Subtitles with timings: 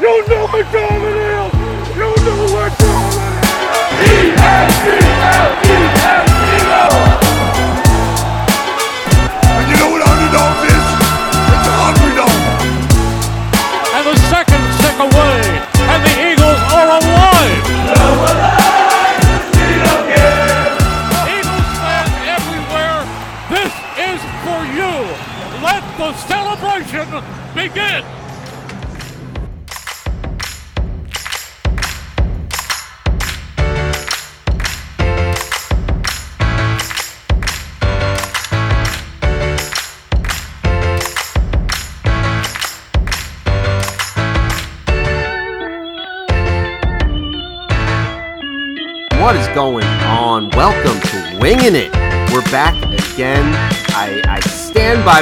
[0.00, 1.33] You know time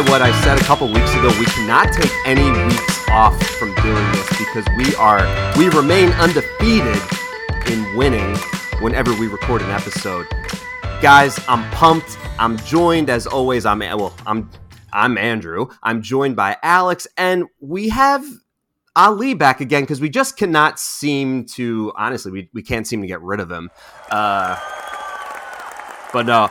[0.08, 1.28] what I said a couple weeks ago.
[1.38, 5.20] We cannot take any weeks off from doing this because we are
[5.58, 7.00] we remain undefeated
[7.68, 8.36] in winning
[8.80, 10.26] whenever we record an episode.
[11.00, 12.16] Guys, I'm pumped.
[12.38, 13.66] I'm joined as always.
[13.66, 14.14] I'm well.
[14.26, 14.50] I'm
[14.92, 15.68] I'm Andrew.
[15.82, 18.24] I'm joined by Aleks, and we have
[18.94, 23.08] Ali back again because we just cannot seem to honestly we, we can't seem to
[23.08, 23.70] get rid of him.
[24.10, 24.58] Uh,
[26.12, 26.50] but no,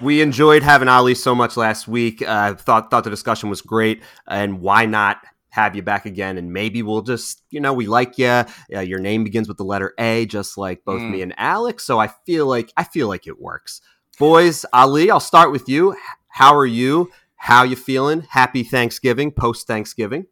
[0.00, 2.22] we enjoyed having Ali so much last week.
[2.22, 5.18] Uh, thought thought the discussion was great, and why not
[5.50, 6.36] have you back again?
[6.36, 8.44] And maybe we'll just you know we like you.
[8.74, 11.82] Uh, your name begins with the letter A, just like both me and Aleks.
[11.82, 13.80] So I feel like I feel like it works.
[14.18, 15.96] Boys, Ali, I'll start with you.
[16.28, 17.10] How are you?
[17.36, 18.22] How you feeling?
[18.30, 20.26] Happy Thanksgiving, post Thanksgiving.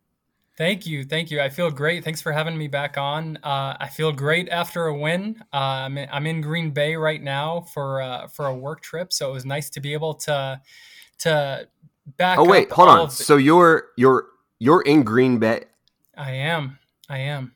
[0.59, 1.41] Thank you, thank you.
[1.41, 2.05] I feel great.
[2.05, 3.39] Thanks for having me back on.
[3.43, 5.43] Uh, I feel great after a win.
[5.53, 9.13] Uh, I'm, in, I'm in Green Bay right now for uh, for a work trip,
[9.15, 10.61] so it was nice to be able to
[11.21, 11.69] to
[12.19, 12.39] back.
[12.39, 13.07] Oh wait, up hold on.
[13.07, 14.27] the- So you're you're
[14.59, 15.65] you're in Green Bay.
[16.17, 16.79] I am,
[17.09, 17.55] I am.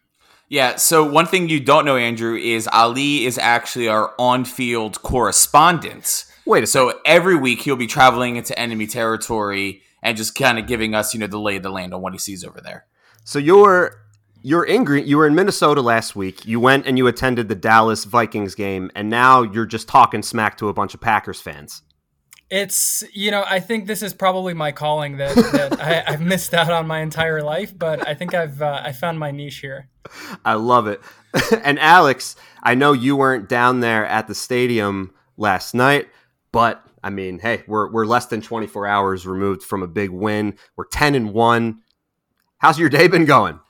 [0.49, 5.03] Yeah, so one thing you don't know, Andrew, is Ali is actually our on field
[5.03, 6.25] correspondent.
[6.47, 10.67] Wait a So every week he'll be traveling into enemy territory and just kind of
[10.69, 12.87] giving us, you know, the lay of the land on what he sees over there.
[13.27, 14.05] So you're
[14.43, 15.05] you're in Green.
[15.05, 16.47] You were in Minnesota last week.
[16.47, 20.57] You went and you attended the Dallas Vikings game, and now you're just talking smack
[20.59, 21.83] to a bunch of Packers fans.
[22.51, 26.55] It's you know I think this is probably my calling that, that I, I've missed
[26.55, 29.89] out on my entire life, but I think I've uh, I found my niche here.
[30.45, 31.01] I love it.
[31.65, 36.09] and Aleks, I know you weren't down there at the stadium last night,
[36.53, 40.57] but I mean, hey, we're we're less than 24 hours removed from a big win.
[40.77, 41.83] We're 10 and one.
[42.67, 43.61] How's your day been going?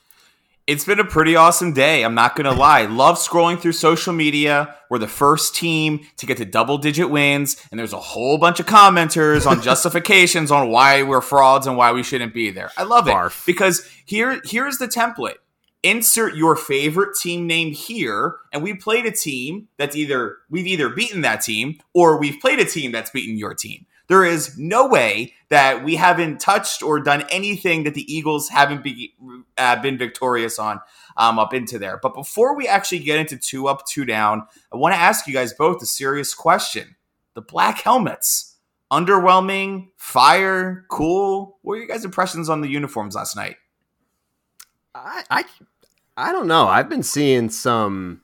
[0.66, 2.02] It's been a pretty awesome day.
[2.02, 2.86] I'm not going to lie.
[2.86, 4.74] Love scrolling through social media.
[4.88, 8.58] We're the first team to get to double digit wins, and there's a whole bunch
[8.58, 12.70] of commenters on justifications on why we're frauds and why we shouldn't be there.
[12.78, 13.14] I love it
[13.44, 15.40] because here here's the template.
[15.82, 20.88] Insert your favorite team name here, and we played a team that's either we've either
[20.88, 23.84] beaten that team or we've played a team that's beaten your team.
[24.08, 28.82] There is no way that we haven't touched or done anything that the Eagles haven't
[28.82, 29.14] be,
[29.58, 30.80] uh, been victorious on
[31.16, 31.98] um, up into there.
[32.00, 35.32] But before we actually get into two up, two down, I want to ask you
[35.32, 36.96] guys both a serious question.
[37.34, 38.56] The black helmets,
[38.92, 41.58] underwhelming, fire, cool.
[41.62, 43.56] What were your guys' impressions on the uniforms last night?
[44.94, 45.44] I, I
[46.16, 46.66] I don't know.
[46.66, 48.22] I've been seeing some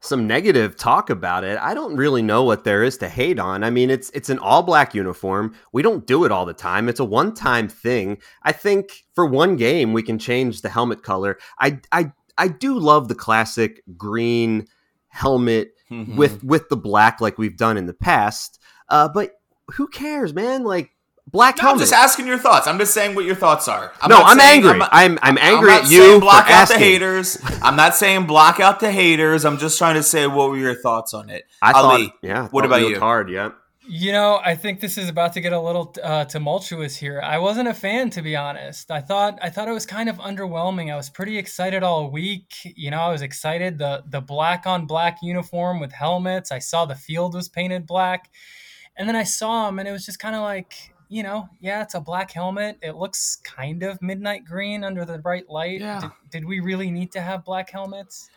[0.00, 1.58] some negative talk about it.
[1.58, 3.64] I don't really know what there is to hate on.
[3.64, 5.54] I mean, it's it's an all black uniform.
[5.72, 6.88] We don't do it all the time.
[6.88, 8.18] It's a one time thing.
[8.42, 11.38] I think for one game we can change the helmet color.
[11.58, 14.66] I I I do love the classic green
[15.08, 15.72] helmet
[16.16, 18.60] with with the black like we've done in the past.
[18.88, 19.32] Uh, but
[19.72, 20.64] who cares, man?
[20.64, 20.90] Like
[21.30, 22.66] black No, I'm just asking your thoughts.
[22.66, 23.92] I'm just saying what your thoughts are.
[24.00, 24.78] I'm no, not I'm saying- angry.
[24.78, 27.38] not- I'm I'm angry not at you saying for block out the haters.
[27.62, 29.44] I'm not saying block out the haters.
[29.44, 31.44] I'm just trying to say what were your thoughts on it.
[31.62, 32.42] I Ali, thought, yeah.
[32.48, 33.00] What thought about we looked you?
[33.00, 33.50] Hard, yeah.
[33.90, 37.22] You know, I think this is about to get a little uh, tumultuous here.
[37.24, 38.90] I wasn't a fan, to be honest.
[38.90, 40.92] I thought I thought it was kind of underwhelming.
[40.92, 42.52] I was pretty excited all week.
[42.64, 46.52] You know, I was excited the the black on black uniform with helmets.
[46.52, 48.30] I saw the field was painted black,
[48.94, 51.82] and then I saw them, and it was just kind of like, you know, yeah,
[51.82, 52.78] it's a black helmet.
[52.82, 55.80] It looks kind of midnight green under the bright light.
[55.80, 56.00] Yeah.
[56.00, 58.28] Did, did we really need to have black helmets?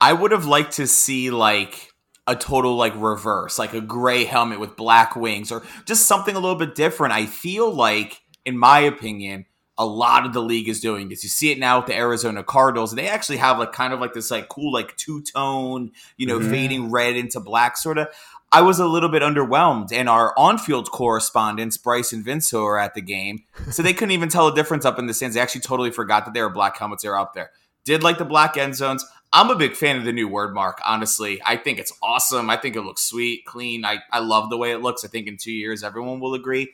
[0.00, 1.92] I would have liked to see like
[2.26, 6.38] a total like reverse, like a gray helmet with black wings, or just something a
[6.40, 7.14] little bit different.
[7.14, 9.46] I feel like, in my opinion,
[9.80, 11.22] a lot of the league is doing this.
[11.22, 14.12] You see it now with the Arizona Cardinals, they actually have like kind of like
[14.12, 16.50] this like cool like two tone, you know, Mhm.
[16.50, 18.08] fading red into black sort of.
[18.50, 22.78] I was a little bit underwhelmed, and our on-field correspondents, Bryce and Vince, who are
[22.78, 25.34] at the game, so they couldn't even tell the difference up in the stands.
[25.34, 27.02] They actually totally forgot that they were black helmets.
[27.02, 27.50] They were up there.
[27.84, 29.04] Did like the black end zones.
[29.32, 31.42] I'm a big fan of the new word mark, honestly.
[31.44, 32.48] I think it's awesome.
[32.48, 33.84] I think it looks sweet, clean.
[33.84, 35.04] I, I love the way it looks.
[35.04, 36.72] I think in two years everyone will agree.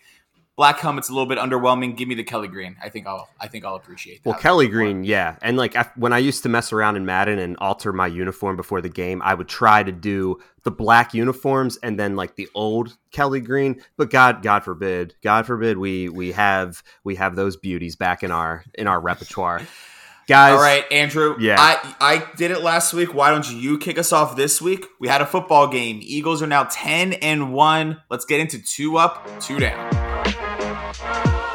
[0.56, 1.96] Black helmet's a little bit underwhelming.
[1.96, 2.76] Give me the Kelly Green.
[2.82, 4.30] I think I'll I think I'll appreciate that.
[4.30, 7.40] Well, Kelly Green, yeah, and like I, when I used to mess around in Madden
[7.40, 11.76] and alter my uniform before the game, I would try to do the black uniforms
[11.82, 13.82] and then like the old Kelly Green.
[13.96, 18.30] But God, God forbid, God forbid, we we have we have those beauties back in
[18.30, 19.60] our in our repertoire.
[20.26, 21.36] Guys, All right, Andrew.
[21.38, 21.56] Yeah.
[21.58, 23.12] I, I did it last week.
[23.12, 24.86] Why don't you kick us off this week?
[24.98, 26.00] We had a football game.
[26.02, 28.02] Eagles are now 10 and 1.
[28.08, 30.03] Let's get into two up, two down.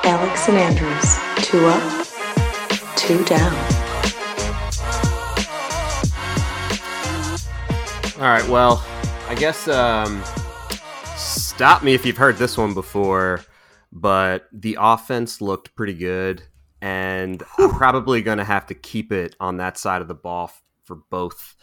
[0.04, 3.54] Aleks and Andrews, two up, two down.
[8.20, 8.46] All right.
[8.50, 8.84] Well,
[9.30, 10.22] I guess um,
[11.16, 13.46] stop me if you've heard this one before,
[13.94, 16.44] but the offense looked pretty good,
[16.82, 20.46] and I'm probably going to have to keep it on that side of the ball
[20.46, 21.56] f- for both.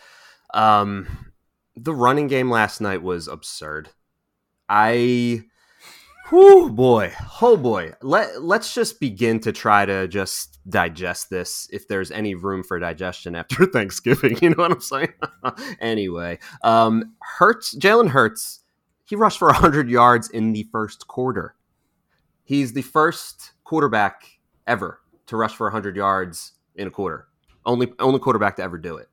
[0.55, 1.33] Um,
[1.77, 3.91] the running game last night was absurd.
[4.67, 5.45] I,
[6.31, 7.93] whoo boy, oh boy.
[8.03, 11.69] Let let's just begin to try to just digest this.
[11.73, 15.13] If there's any room for digestion after Thanksgiving, you know what I'm saying.
[15.81, 18.61] anyway, um, Hurts, Jalen Hurts,
[19.05, 21.55] he rushed for 100 yards in the first quarter.
[22.45, 24.25] He's the first quarterback
[24.67, 27.29] ever to rush for 100 yards in a quarter.
[27.65, 29.09] Only only quarterback to ever do it.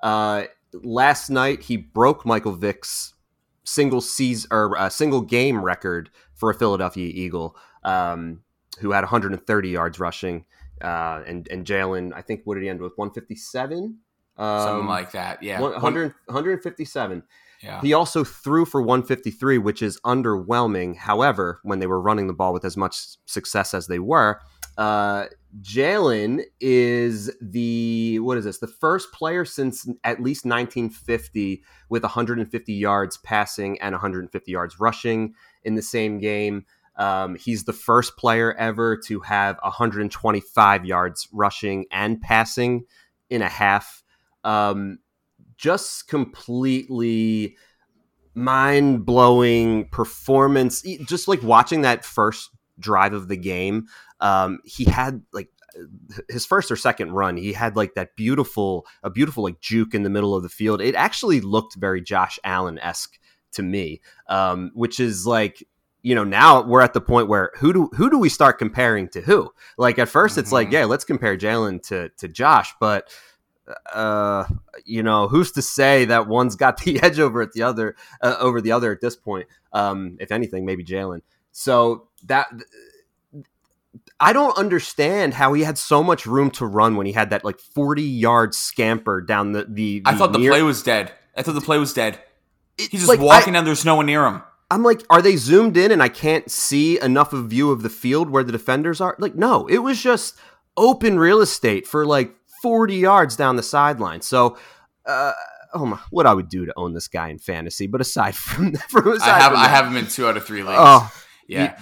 [0.00, 3.14] Uh, last night he broke Michael Vick's
[3.64, 8.42] single season or uh, single game record for a Philadelphia Eagle, um,
[8.80, 10.44] who had 130 yards rushing.
[10.80, 12.92] Uh, and and Jalen, I think, what did he end with?
[12.96, 13.98] 157.
[14.36, 15.42] Um, Something like that.
[15.42, 15.60] Yeah.
[15.60, 17.22] 100, 157.
[17.62, 17.80] yeah.
[17.80, 20.96] He also threw for 153, which is underwhelming.
[20.96, 24.40] However, when they were running the ball with as much success as they were,
[24.78, 25.26] uh,
[25.60, 28.58] Jalen is the what is this?
[28.58, 35.34] The first player since at least 1950 with 150 yards passing and 150 yards rushing
[35.62, 36.64] in the same game.
[36.96, 42.84] Um, he's the first player ever to have 125 yards rushing and passing
[43.28, 44.02] in a half.
[44.44, 44.98] Um,
[45.56, 47.56] just completely
[48.34, 50.82] mind blowing performance.
[51.06, 53.86] Just like watching that first drive of the game,
[54.20, 55.48] um, he had like
[56.28, 60.02] his first or second run, he had like that beautiful, a beautiful like juke in
[60.02, 60.80] the middle of the field.
[60.82, 63.18] It actually looked very Josh Allen esque
[63.52, 65.66] to me, um, which is like
[66.02, 69.08] you know now we're at the point where who do who do we start comparing
[69.08, 69.50] to who?
[69.78, 70.72] Like at 1st it's like Mhm.
[70.72, 73.08] yeah, let's compare Jalen to to Josh, but
[73.94, 74.44] uh
[74.84, 78.36] you know who's to say that one's got the edge over at the other uh,
[78.40, 81.20] over the other at this point um if anything maybe jalen
[81.52, 82.48] so that
[84.20, 87.44] i don't understand how he had so much room to run when he had that
[87.44, 91.12] like 40 yard scamper down the the, I thought the play was dead.
[91.36, 92.20] I thought the play was dead.
[92.76, 93.64] He's just like, walking I, down.
[93.64, 94.42] There's no one near him.
[94.70, 97.90] i'm like are they zoomed in and i can't see enough of view of the
[97.90, 100.36] field where the defenders are like no it was just
[100.76, 104.56] open real estate for like 40 yards down the sideline so
[105.06, 105.32] uh
[105.74, 108.72] oh my what i would do to own this guy in fantasy but aside from,
[108.74, 110.78] from aside I have from I have him in two out of three leagues.
[110.78, 111.12] oh
[111.46, 111.78] yeah.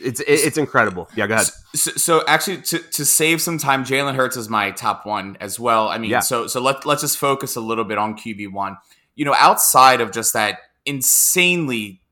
[0.00, 4.14] it's it's incredible yeah go ahead So, so actually, to, to save some time, Jalen
[4.14, 5.88] Hurts is my top one as well.
[5.88, 6.20] I mean, Yeah.
[6.20, 8.76] so so let let's just focus a little bit on QB one.
[9.14, 12.02] You know, outside of just that insanely,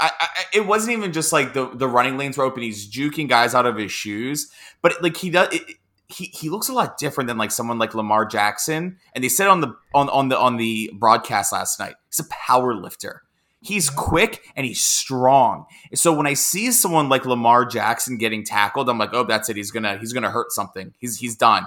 [0.00, 2.62] I, I, it wasn't even just like the the running lanes were open.
[2.62, 4.50] He's juking guys out of his shoes,
[4.82, 5.52] but like he does.
[5.54, 5.62] It,
[6.08, 8.98] he, he looks a lot different than like someone like Lamar Jackson.
[9.14, 12.28] And they said on the on, on the on the broadcast last night, he's a
[12.28, 13.22] power lifter.
[13.64, 15.66] He's quick and he's strong.
[15.94, 19.56] So when I see someone like Lamar Jackson getting tackled, I'm like, oh, that's it.
[19.56, 20.92] He's gonna he's gonna hurt something.
[20.98, 21.66] He's he's done.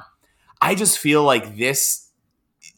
[0.62, 2.10] I just feel like this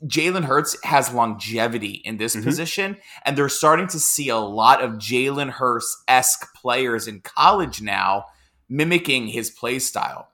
[0.06, 2.44] Jalen Hurts has longevity in this Mhm.
[2.44, 7.82] position, and they're starting to see a lot of Jalen Hurts esque players in college
[7.82, 8.26] now
[8.70, 10.28] mimicking his play style.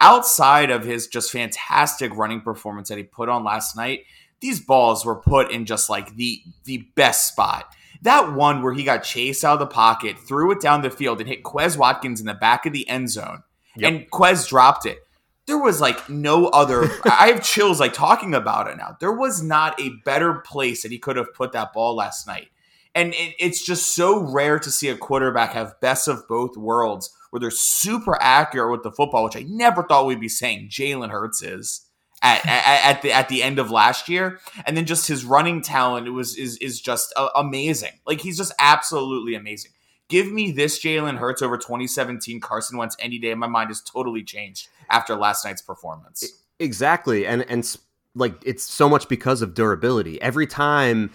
[0.00, 4.04] Outside of his just fantastic running performance that he put on last night,
[4.40, 7.66] these balls were put in just like the the best spot.
[8.02, 11.20] That one where he got chased out of the pocket, threw it down the field,
[11.20, 13.42] and hit Quez Watkins in the back of the end zone,
[13.76, 13.92] Yep.
[13.92, 14.98] and Quez dropped it.
[15.46, 16.84] There was like no other.
[17.04, 18.96] I have chills like talking about it now.
[19.00, 22.48] There was not a better place that he could have put that ball last night.
[22.94, 27.10] And it, it's just so rare to see a quarterback have best of both worlds
[27.30, 31.10] where they're super accurate with the football, which I never thought we'd be saying Jalen
[31.10, 31.88] Hurts is
[32.22, 35.62] at, at, at the at the end of last year, and then just his running
[35.62, 37.92] talent was is is just uh, amazing.
[38.06, 39.72] Like he's just absolutely amazing.
[40.08, 44.24] Give me this Jalen Hurts over 2017 Carson Wentz any day, my mind is totally
[44.24, 46.24] changed after last night's performance.
[46.58, 47.76] Exactly, and and
[48.14, 50.20] like it's so much because of durability.
[50.20, 51.10] Every time,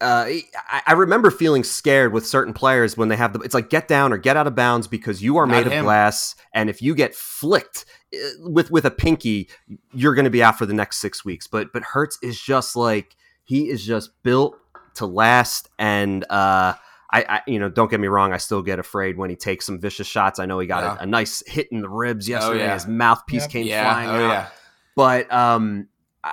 [0.00, 3.40] uh, I, I remember feeling scared with certain players when they have the.
[3.40, 5.82] It's like get down or get out of bounds because you are Not made of
[5.82, 7.84] glass, and if you get flicked
[8.14, 9.48] uh, with with a pinky,
[9.92, 11.46] you're going to be out for the next six weeks.
[11.46, 14.58] But but Hurts is just like he is just built
[14.94, 16.74] to last, and uh,
[17.10, 19.64] I, I you know don't get me wrong, I still get afraid when he takes
[19.66, 20.38] some vicious shots.
[20.38, 20.96] I know he got Yeah.
[21.00, 22.60] a, a nice hit in the ribs yesterday.
[22.64, 22.74] yeah.
[22.74, 23.50] His mouthpiece Yep.
[23.50, 24.46] came yeah, flying oh out yeah.
[24.94, 25.88] but um
[26.24, 26.30] uh,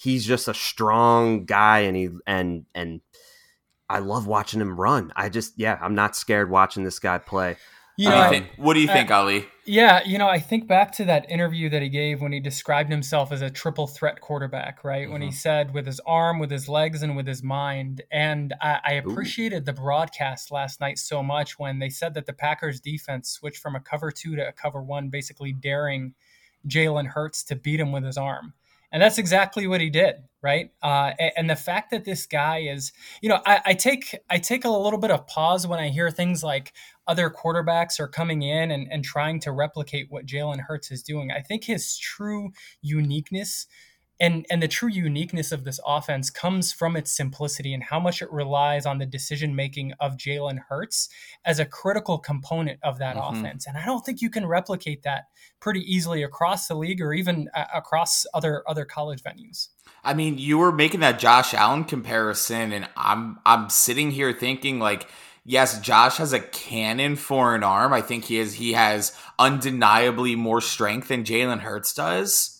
[0.00, 3.00] he's just a strong guy and he and and
[3.88, 5.12] I love watching him run.
[5.14, 7.56] I just yeah, I'm not scared watching this guy play.
[7.96, 8.52] You What know, do you think?
[8.56, 9.46] What do you I- think, Ali?
[9.66, 12.90] Yeah, you know, I think back to that interview that he gave when he described
[12.90, 15.08] himself as a triple threat quarterback, right?
[15.08, 15.34] When he mm-hmm.
[15.34, 18.02] said with his arm, with his legs, and with his mind.
[18.10, 22.32] And I, I appreciated the broadcast last night so much when they said that the
[22.32, 26.14] Packers defense switched from a cover two to a cover one, basically daring
[26.66, 28.54] Jalen Hurts to beat him with his arm.
[28.92, 30.70] And that's exactly what he did, right?
[30.82, 32.92] Uh, and the fact that this guy is,
[33.22, 36.10] you know, I, I take I take a little bit of pause when I hear
[36.10, 36.72] things like
[37.06, 41.30] other quarterbacks are coming in and, and trying to replicate what Jalen Hurts is doing.
[41.30, 42.50] I think his true
[42.82, 43.66] uniqueness
[44.20, 48.20] and and the true uniqueness of this offense comes from its simplicity and how much
[48.22, 51.08] it relies on the decision making of Jalen Hurts
[51.44, 53.30] as a critical component of that Mhm.
[53.32, 53.66] offense.
[53.66, 55.24] And I don't think you can replicate that
[55.58, 59.68] pretty easily across the league or even uh, across other other college venues.
[60.04, 64.78] I mean, you were making that Josh Allen comparison, and I'm I'm sitting here thinking
[64.78, 65.08] like,
[65.44, 67.92] yes, Josh has a cannon for an arm.
[67.92, 72.59] I think he is he has undeniably more strength than Jalen Hurts does.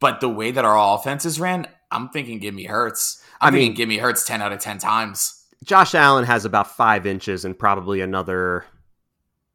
[0.00, 3.22] But the way that our offenses ran, I'm thinking give me Hurts.
[3.40, 5.36] I'm I mean- thinking give me Hurts ten out of ten times.
[5.62, 8.64] Josh Allen has about five inches and probably another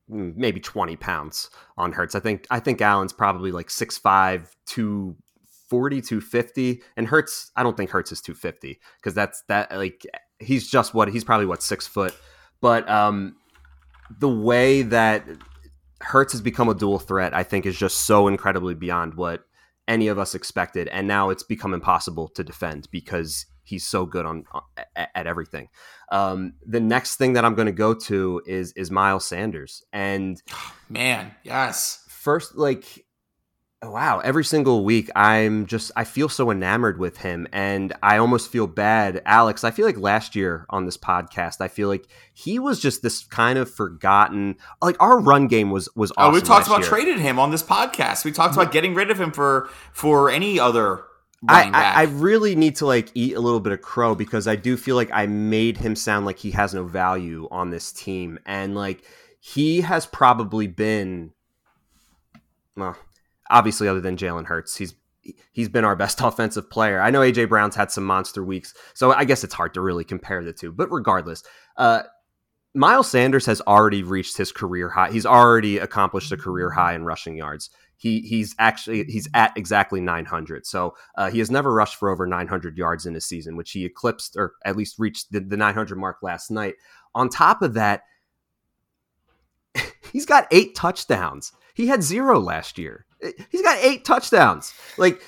[0.10, 2.14] mm, maybe 20 pounds on Hurts.
[2.14, 6.82] I think I think Allen's probably like 6'5, 240, 250.
[6.96, 10.06] And Hurts, I don't think Hurts is 250 because that's that like
[10.40, 12.14] he's just what he's probably what six foot.
[12.62, 13.36] But um
[14.20, 15.26] the way that
[16.02, 19.44] Hurts has become a dual threat, I think, is just so incredibly beyond what
[19.88, 20.88] any of us expected.
[20.90, 24.46] And now it's become impossible to defend because he's so good on
[24.96, 25.70] at, at everything.
[26.12, 30.42] Um, the next thing that I'm going to go to is is Miles Sanders, and
[30.90, 32.04] Man, yes.
[32.08, 33.05] first like
[33.86, 38.18] Oh, wow every single week i'm just i feel so enamored with him and i
[38.18, 42.08] almost feel bad Aleks i feel like last year on this podcast i feel like
[42.34, 46.34] he was just this kind of forgotten like our run game was was Oh, awesome
[46.34, 46.90] we talked about year.
[46.90, 48.26] trading him on this podcast.
[48.26, 51.04] We talked about getting rid of him for for any other
[51.48, 51.70] I.
[51.70, 54.78] I, I really need to like eat a little bit of crow because I do
[54.78, 58.40] feel like I made him sound like he has no value on this team.
[58.48, 59.04] And like
[59.40, 61.32] he has probably been
[62.76, 62.98] well,
[63.50, 64.96] obviously other than Jalen Hurts, he's
[65.52, 67.02] he's been our best offensive player.
[67.02, 70.04] I know AJ Brown's had some monster weeks, so I guess it's hard to really
[70.04, 70.72] compare the two.
[70.72, 71.44] But regardless,
[71.78, 72.04] uh
[72.76, 75.10] Miles Sanders has already reached his career high.
[75.10, 77.70] He's already accomplished a career high in rushing yards.
[77.96, 80.66] He he's actually he's at exactly 900.
[80.66, 83.86] So uh, he has never rushed for over 900 yards in a season, which he
[83.86, 86.76] eclipsed or at least reached the, the 900 mark last night.
[87.16, 88.02] On top of that,
[90.12, 91.54] he's got eight touchdowns.
[91.74, 93.06] He had zero last year.
[93.50, 94.74] He's got eight touchdowns.
[94.98, 95.22] Like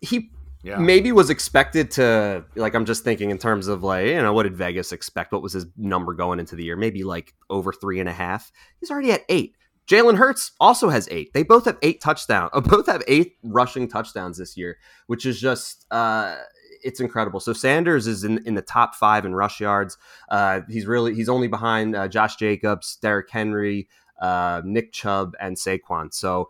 [0.00, 0.30] he
[0.62, 0.78] yeah.
[0.78, 4.42] maybe was expected to like i'm just thinking in terms of like you know what
[4.42, 7.98] did vegas expect what was his number going into the year maybe like over three
[8.00, 9.56] and a half he's already at eight
[9.86, 13.88] jalen hurts also has eight they both have eight touchdowns uh, both have eight rushing
[13.88, 16.36] touchdowns this year which is just uh
[16.82, 17.40] it's incredible.
[17.40, 19.98] So Sanders is in, in the top five in rush yards.
[20.30, 23.86] Uh, he's really he's only behind uh, Josh Jacobs, Derrick Henry,
[24.20, 26.12] uh, Nick Chubb, and Saquon.
[26.12, 26.48] So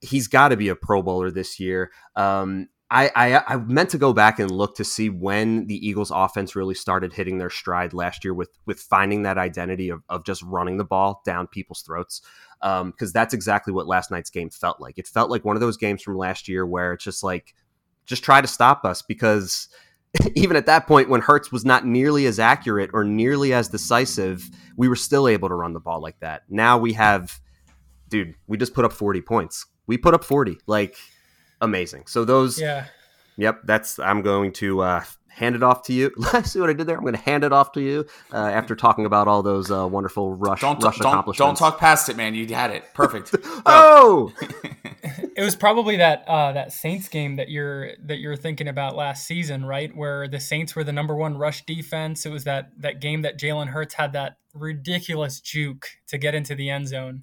[0.00, 1.90] he's got to be a Pro Bowler this year.
[2.16, 6.10] Um, I, I I meant to go back and look to see when the Eagles
[6.10, 10.24] offense really started hitting their stride last year with with finding that identity of, of
[10.24, 12.20] just running the ball down people's throats.
[12.60, 14.98] Because um, that's exactly what last night's game felt like.
[14.98, 17.54] It felt like one of those games from last year where it's just like,
[18.04, 19.68] just try to stop us because
[20.34, 24.50] even at that point when Hurts was not nearly as accurate or nearly as decisive,
[24.76, 26.42] we were still able to run the ball like that.
[26.48, 27.40] Now we have,
[28.08, 29.66] dude, we just put up 40 points.
[29.90, 30.58] We put up 40.
[30.68, 30.94] Like,
[31.60, 32.06] amazing.
[32.06, 32.86] So those Yeah.
[33.36, 36.12] Yep, that's I'm going to uh, hand it off to you.
[36.44, 36.96] See what I did there?
[36.96, 39.88] I'm going to hand it off to you uh, after talking about all those uh,
[39.88, 42.36] wonderful rush don't rush don't don't talk past it, man.
[42.36, 43.34] You had it perfect.
[43.66, 44.32] Oh,
[45.36, 49.26] It was probably that uh, that Saints game that you're that you're thinking about last
[49.26, 49.94] season, right?
[49.94, 52.26] Where the Saints were the number one rush defense.
[52.26, 56.54] It was that that game that Jalen Hurts had that ridiculous juke to get into
[56.54, 57.22] the end zone.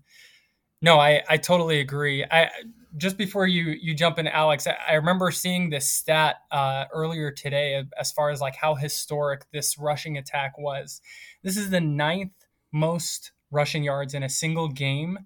[0.81, 2.23] No, I I totally agree.
[2.29, 2.49] I
[2.97, 7.31] just before you you jump in, Aleks, I, I remember seeing this stat uh, earlier
[7.31, 11.01] today as far as like how historic this rushing attack was.
[11.43, 12.31] This is the ninth
[12.71, 15.19] most rushing yards in a single game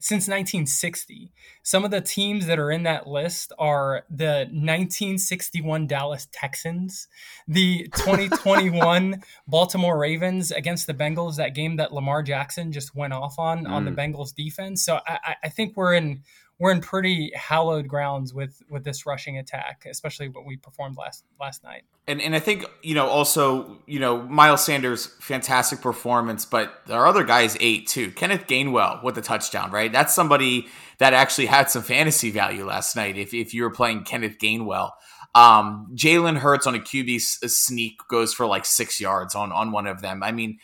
[0.00, 1.32] since 1960.
[1.62, 7.08] Some of the teams that are in that list are the 1961 Dallas Texans,
[7.46, 13.38] the 2021 Baltimore Ravens against the Bengals, that game that Lamar Jackson just went off
[13.38, 13.70] on mm.
[13.70, 13.96] on the mm.
[13.96, 14.84] Bengals defense.
[14.84, 16.22] So I, I think we're in
[16.58, 21.24] we're in pretty hallowed grounds with with this rushing attack, especially what we performed last
[21.40, 21.82] last night.
[22.06, 27.06] And and I think you know also you know Miles Sanders fantastic performance, but our
[27.06, 28.10] other guys ate too.
[28.10, 29.92] Kenneth Gainwell with the touchdown, right?
[29.92, 30.66] That's somebody
[30.98, 33.16] that actually had some fantasy value last night.
[33.16, 34.90] If if you were playing Kenneth Gainwell.
[35.34, 39.86] Um, Jalen Hurts on a QB sneak goes for like six yards on on one
[39.86, 40.22] of them.
[40.22, 40.58] I mean,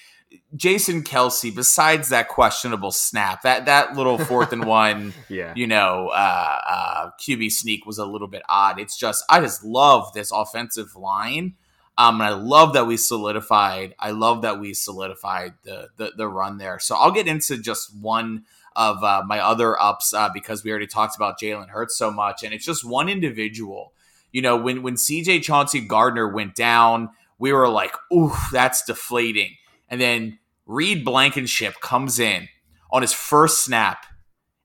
[0.57, 6.09] Jason Kelce, besides that questionable snap, that that little fourth and one, yeah, you know,
[6.09, 8.81] uh, uh, QB sneak was a little bit odd.
[8.81, 11.55] It's just I just love this offensive line.
[11.97, 13.95] Um, and I love that we solidified.
[14.00, 16.79] I love that we solidified the the, the run there.
[16.79, 18.45] So I'll get into just one
[18.76, 22.43] of uh, my other ups uh, because we already talked about Jalen Hurts so much,
[22.43, 23.93] and it's just one individual.
[24.33, 29.57] You know, when when CJ Chauncey Gardner went down, we were like, "Ooh, that's deflating."
[29.88, 32.49] And then Reed Blankenship comes in
[32.91, 34.07] on his first snap,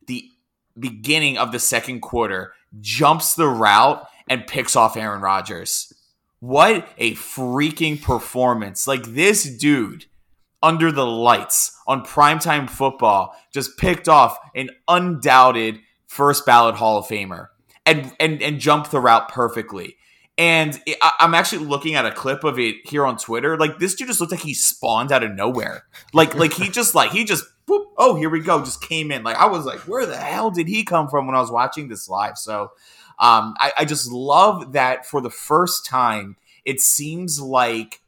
[0.08, 0.30] the
[0.78, 5.92] beginning of the second quarter, jumps the route and picks off Aaron Rodgers.
[6.40, 8.88] What a freaking performance.
[8.88, 10.06] Like this dude
[10.62, 17.08] under the lights on primetime football just picked off an undoubted first ballot Hall of
[17.08, 17.48] Famer
[17.86, 19.98] and and and jumped the route perfectly.
[20.40, 20.82] And
[21.20, 23.58] I'm actually looking at a clip of it here on Twitter.
[23.58, 25.84] Like this dude just looked like he spawned out of nowhere.
[26.14, 29.22] Like like he just like he just oh here we go just came in.
[29.24, 31.90] Like I was like where the hell did he come from when I was watching
[31.90, 32.38] this live?
[32.38, 32.72] So
[33.20, 38.00] um, I, I just love that for the first time it seems like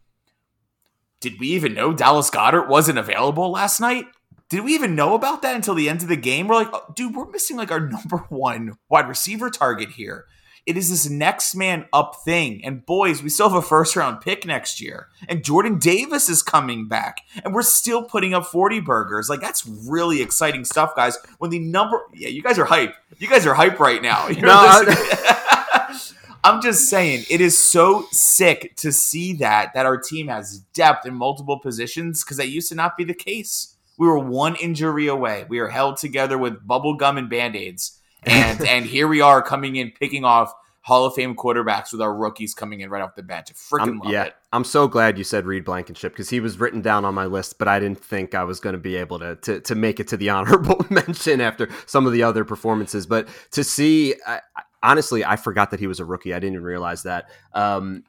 [1.20, 4.06] did we even know Dallas Goedert wasn't available last night?
[4.48, 6.48] Did we even know about that until the end of the game?
[6.48, 10.28] We're like, oh, dude, we're missing like our number one wide receiver target here.
[10.66, 12.64] It is this next man up thing.
[12.64, 15.08] And boys, we still have a first round pick next year.
[15.28, 17.22] And Jordan Davis is coming back.
[17.44, 19.28] And we're still putting up 40 burgers.
[19.28, 21.18] Like, that's really exciting stuff, guys.
[21.40, 22.94] When the number, yeah, you guys are hype.
[23.18, 24.28] You guys are hype right now.
[24.30, 24.84] You're no,
[26.44, 31.06] I'm just saying, it is so sick to see that that our team has depth
[31.06, 33.76] in multiple positions because that used to not be the case.
[33.98, 35.46] We were one injury away.
[35.48, 39.42] We are held together with bubble gum and band aids and and here we are
[39.42, 43.16] coming in picking off Hall of Fame quarterbacks with our rookies coming in right off
[43.16, 43.52] the bench.
[43.52, 44.36] I freaking love yeah, it.
[44.52, 47.60] I'm so glad you said Reed Blankenship because he was written down on my list,
[47.60, 50.08] but I didn't think I was going to be able to, to to make it
[50.10, 53.06] to the honorable mention after some of the other performances.
[53.06, 54.42] But to see, I,
[54.82, 56.34] honestly, I forgot that he was a rookie.
[56.34, 57.26] I didn't even realize that.
[57.54, 58.04] Um,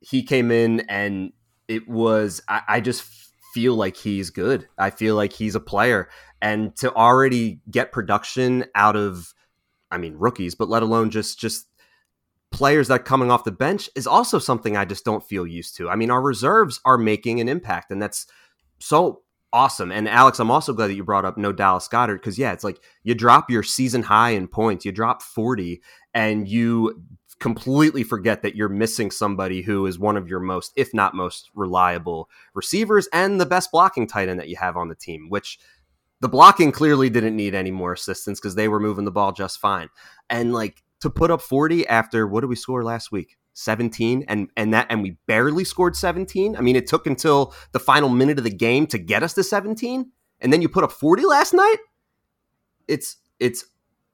[0.00, 1.32] he came in and
[1.66, 2.40] it was.
[2.48, 3.02] I, I just
[3.52, 4.68] feel like he's good.
[4.78, 6.08] I feel like he's a player,
[6.40, 9.34] and to already get production out of
[9.92, 11.68] I mean rookies, but let alone just just
[12.50, 15.76] players that are coming off the bench is also something I just don't feel used
[15.76, 15.88] to.
[15.88, 18.26] I mean, our reserves are making an impact, and that's
[18.78, 19.92] so awesome.
[19.92, 22.64] And Aleks, I'm also glad that you brought up no Dallas Goedert because yeah, it's
[22.64, 25.82] like you drop your season high in points, you drop 40,
[26.14, 27.02] and you
[27.38, 31.50] completely forget that you're missing somebody who is one of your most, if not most
[31.54, 35.58] reliable receivers and the best blocking tight end that you have on the team, which
[36.22, 39.58] the blocking clearly didn't need any more assistance because they were moving the ball just
[39.58, 39.88] fine.
[40.30, 43.36] And like to put up 40 after what did we score last week?
[43.54, 46.56] 17 and and that and we barely scored 17.
[46.56, 49.42] I mean, it took until the final minute of the game to get us to
[49.42, 51.78] 17 and then you put up 40 last night?
[52.86, 53.64] It's it's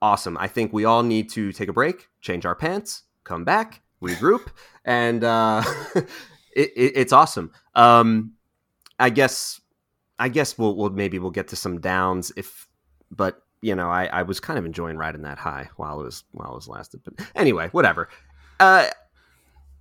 [0.01, 0.39] awesome.
[0.39, 4.49] I think we all need to take a break, change our pants, come back, regroup,
[4.83, 5.63] and uh,
[5.95, 6.07] it,
[6.57, 7.53] it, it's awesome.
[7.75, 8.33] Um,
[8.99, 9.61] I guess
[10.19, 12.67] I guess we'll, we'll maybe we'll get to some downs if,
[13.11, 16.25] but you know, I, I was kind of enjoying riding that high while it was
[16.33, 17.01] while it was lasted.
[17.05, 18.09] But anyway, whatever.
[18.61, 18.89] Uh,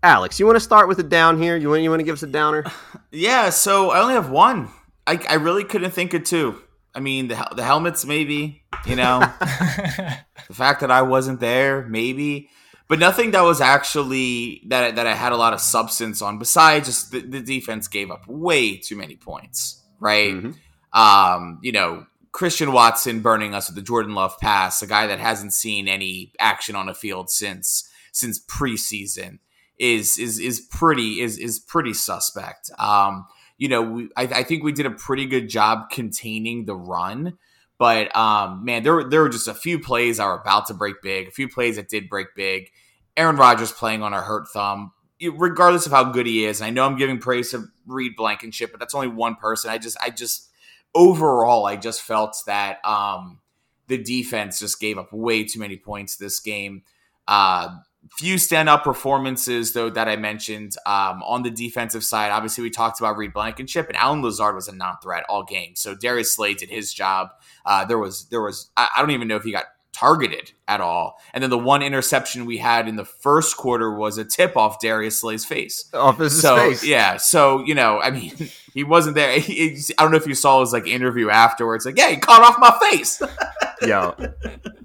[0.03, 1.55] Aleks, you want to start with a down here?
[1.55, 2.63] You want you want to give us a downer?
[3.11, 3.49] Yeah.
[3.51, 4.69] So I only have one.
[5.05, 6.61] I I really couldn't think of two.
[6.93, 8.63] I mean, the the helmets maybe.
[8.85, 12.49] You know, the fact that I wasn't there maybe
[12.87, 16.39] but nothing that was actually that that I had a lot of substance on.
[16.39, 20.33] Besides, just the, the defense gave up way too many points right?
[20.33, 20.99] Mm-hmm.
[20.99, 25.19] Um, you know, Christian Watson burning us with the Jordan Love pass, a guy that
[25.19, 29.39] hasn't seen any action on a field since since preseason
[29.79, 32.71] is is is pretty is is pretty suspect.
[32.79, 33.25] Um,
[33.57, 37.37] you know, we, I, I think we did a pretty good job containing the run,
[37.77, 40.73] But um, man, there were there were just a few plays that were about to
[40.73, 42.71] break big, a few plays that did break big.
[43.15, 46.61] Aaron Rodgers playing on a hurt thumb, regardless of how good he is.
[46.61, 49.69] And I know I'm giving praise to Reed Blankenship, but that's only one person.
[49.69, 50.49] I just I just
[50.93, 53.39] overall I just felt that um,
[53.87, 56.83] the defense just gave up way too many points this game.
[57.27, 57.77] Uh,
[58.17, 62.31] few standout performances though that I mentioned um, on the defensive side.
[62.31, 65.75] Obviously, we talked about Reed Blankenship and Allen Lazard was a non-threat all game.
[65.75, 67.29] So Darius Slay did his job.
[67.65, 69.65] Uh, there was there was I, I don't even know if he got
[69.97, 71.19] targeted at all.
[71.33, 74.79] And then the one interception we had in the first quarter was a tip off
[74.79, 75.89] Darius Slay's face.
[75.93, 76.83] Off his so, face.
[76.83, 77.17] Yeah.
[77.17, 78.31] So, you know, I mean,
[78.73, 79.39] he wasn't there.
[79.39, 81.85] He, he, I don't know if you saw his like interview afterwards.
[81.85, 83.21] Like, yeah, he caught off my face.
[83.81, 84.15] Yo,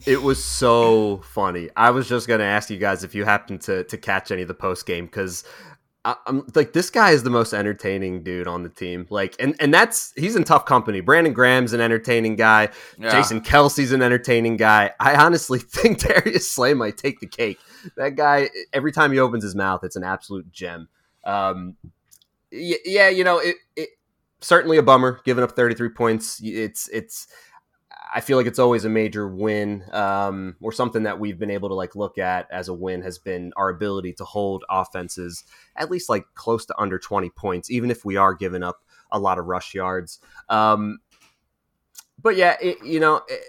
[0.06, 1.70] it was so funny.
[1.76, 4.48] I was just gonna ask you guys if you happened to to catch any of
[4.48, 5.44] the post game because
[6.04, 9.06] I, am like this guy is the most entertaining dude on the team.
[9.08, 11.00] Like, and and that's he's in tough company.
[11.00, 12.70] Brandon Graham's an entertaining guy.
[12.98, 13.10] Yeah.
[13.10, 14.92] Jason Kelce's an entertaining guy.
[14.98, 17.58] I honestly think Darius Slay might take the cake.
[17.96, 20.88] That guy, every time he opens his mouth, it's an absolute gem.
[21.24, 21.76] Um,
[22.50, 23.90] yeah, yeah you know, it, it
[24.40, 26.40] certainly a bummer giving up 33 points.
[26.42, 27.28] It's it's
[28.14, 31.70] I feel like it's always a major win um, or something that we've been able
[31.70, 35.44] to like look at as a win has been our ability to hold offenses
[35.76, 39.18] at least like close to under 20 points, even if we are giving up a
[39.18, 40.20] lot of rush yards.
[40.48, 40.98] Um,
[42.20, 43.40] but yeah, it, you know, it,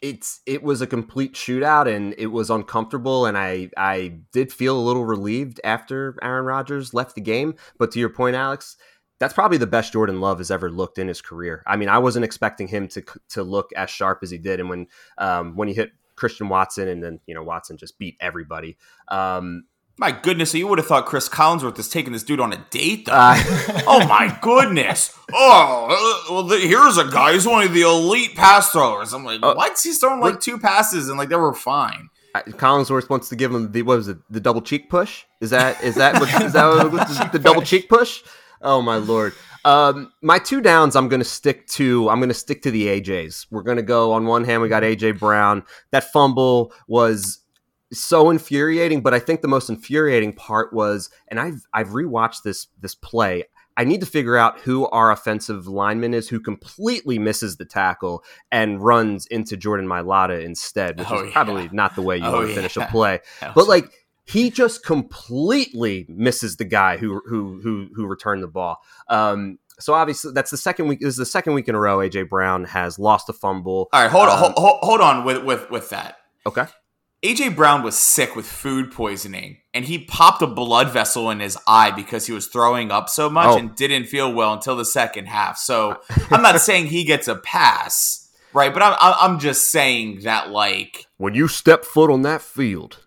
[0.00, 4.76] it's it was a complete shootout and it was uncomfortable and I I did feel
[4.76, 7.54] a little relieved after Aaron Rodgers left the game.
[7.78, 8.76] But to your point, Aleks,
[9.22, 11.62] that's probably the best Jordan Love has ever looked in his career.
[11.64, 14.68] I mean, I wasn't expecting him to to look as sharp as he did, and
[14.68, 18.76] when um, when he hit Christian Watson, and then you know Watson just beat everybody.
[19.06, 22.66] Um, my goodness, you would have thought Cris Collinsworth is taking this dude on a
[22.70, 23.12] date, though.
[23.12, 23.36] Uh,
[23.86, 25.16] oh my goodness!
[25.32, 29.12] Oh, uh, well, the, here's a guy who's one of the elite pass throwers.
[29.12, 29.78] I'm like, uh, what?
[29.80, 32.10] He's throwing like two passes, and like they were fine.
[32.34, 34.18] Collinsworth wants to give him the what was it?
[34.30, 35.26] The double cheek push?
[35.40, 38.24] Is that is that what, is that what, the, the double cheek push?
[38.62, 39.32] Oh my lord.
[39.64, 42.08] Um, my two downs, I'm going to stick to.
[42.10, 43.46] I'm going to stick to the AJ's.
[43.50, 44.60] We're going to go on one hand.
[44.62, 45.62] We got AJ Brown.
[45.92, 47.38] That fumble was
[47.92, 52.66] so infuriating, but I think the most infuriating part was, and I've I've rewatched this
[52.80, 53.44] this play.
[53.76, 58.22] I need to figure out who our offensive lineman is who completely misses the tackle
[58.50, 61.32] and runs into Jordan Mailata instead, which Oh, is yeah.
[61.32, 63.20] probably not the way you Oh, want to finish a play.
[63.54, 63.90] But like
[64.24, 68.78] he just completely misses the guy who who who who returned the ball.
[69.08, 71.00] Um, so obviously that's the second week.
[71.00, 71.98] This is the second week in a row.
[71.98, 73.88] AJ Brown has lost a fumble.
[73.92, 76.16] all right, hold on, Um, hold, hold, on with with with that.
[76.46, 76.66] Okay.
[77.24, 81.56] AJ Brown was sick with food poisoning, and he popped a blood vessel in his
[81.68, 83.58] eye because he was throwing up so much Oh.
[83.58, 85.56] and didn't feel well until the second half.
[85.56, 88.72] So I'm not saying he gets a pass, right?
[88.74, 92.98] But I'm I'm just saying that like When you step foot on that field,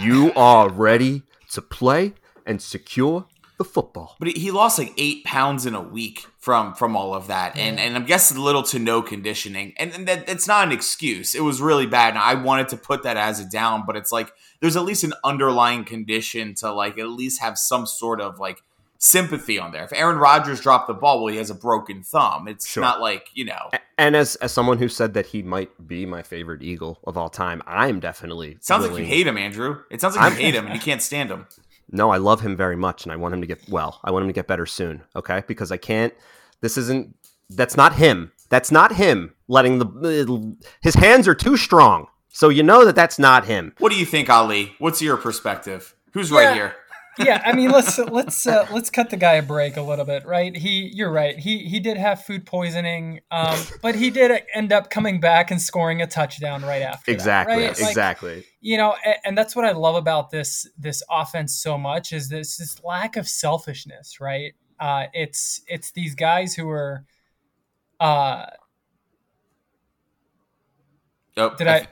[0.00, 2.14] you are ready to play
[2.46, 4.16] and secure the football.
[4.18, 7.56] But he- he lost like eight pounds in a week from from all of that,
[7.56, 11.34] and and I'm guessing little to no conditioning, and, and that it's not an excuse.
[11.34, 14.10] It was really bad, and I wanted to put that as a down, but it's
[14.12, 18.40] like there's at least an underlying condition to like at least have some sort of
[18.40, 18.62] like
[19.04, 19.84] sympathy on there.
[19.84, 22.48] If Aaron Rodgers dropped the ball, well, he has a broken thumb.
[22.48, 22.80] It's Sure.
[22.82, 23.70] not like you know.
[23.98, 27.28] And as as someone who said that he might be my favorite Eagle of all
[27.28, 29.80] time, I'm definitely Sounds like you hate him, Andrew.
[29.90, 31.46] It sounds like I'm- you hate him and you can't stand him.
[31.90, 34.00] No, I love him very much, and I want him to get well.
[34.02, 35.02] I want him to get better soon.
[35.14, 36.14] Okay, because I can't.
[36.60, 37.14] This isn't.
[37.50, 38.32] That's not him.
[38.48, 39.34] That's not him.
[39.48, 42.06] Letting the uh, his hands are too strong.
[42.30, 43.74] So you know that that's not him.
[43.78, 44.74] What do you think, Ali?
[44.78, 45.94] What's your perspective?
[46.12, 46.74] Who's right here?
[47.18, 50.24] Yeah, I mean, let's let's uh, let's cut the guy a break a little bit,
[50.26, 50.56] right?
[50.56, 51.38] He, you're right.
[51.38, 55.60] He he did have food poisoning, um, but he did end up coming back and
[55.60, 57.10] scoring a touchdown right after.
[57.10, 57.56] that, Exactly.
[57.56, 57.80] right?
[57.80, 58.44] Like, Exactly.
[58.60, 62.28] you know, and, and that's what I love about this this offense so much is
[62.28, 64.52] this this lack of selfishness, right?
[64.80, 67.04] Uh, it's it's these guys who are.
[68.00, 68.46] Uh,
[71.36, 71.78] Oh, did I?
[71.80, 71.90] th-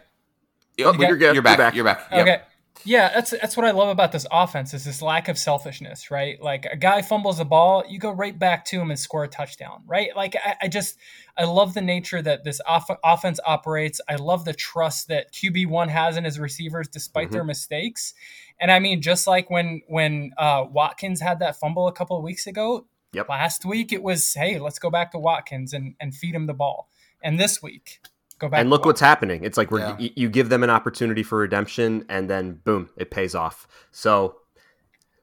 [0.84, 1.34] Oh, you're, you're good.
[1.34, 1.58] You're back.
[1.58, 1.74] You're back.
[1.74, 2.06] You're back.
[2.10, 2.20] Yep.
[2.22, 2.42] Okay.
[2.84, 6.40] Yeah, that's that's what I love about this offense is this lack of selfishness, right?
[6.42, 9.28] Like a guy fumbles the ball, you go right back to him and score a
[9.28, 10.10] touchdown, right?
[10.16, 10.98] Like I, I just
[11.36, 14.00] I love the nature that this off- offense operates.
[14.08, 18.14] I love the trust that QB one has in his receivers despite their mistakes.
[18.60, 22.22] And I mean, just like when when uh, Watkins had that fumble a couple of
[22.24, 23.28] weeks ago, Yep.
[23.28, 26.54] last week it was hey, let's go back to Watkins and and feed him the
[26.54, 26.88] ball.
[27.22, 28.00] And this week,
[28.42, 28.60] go back.
[28.60, 29.42] and look what's happening.
[29.44, 29.96] It's like we're, Yeah.
[29.98, 33.66] y- you give them an opportunity for redemption, and then boom, it pays off.
[33.90, 34.36] So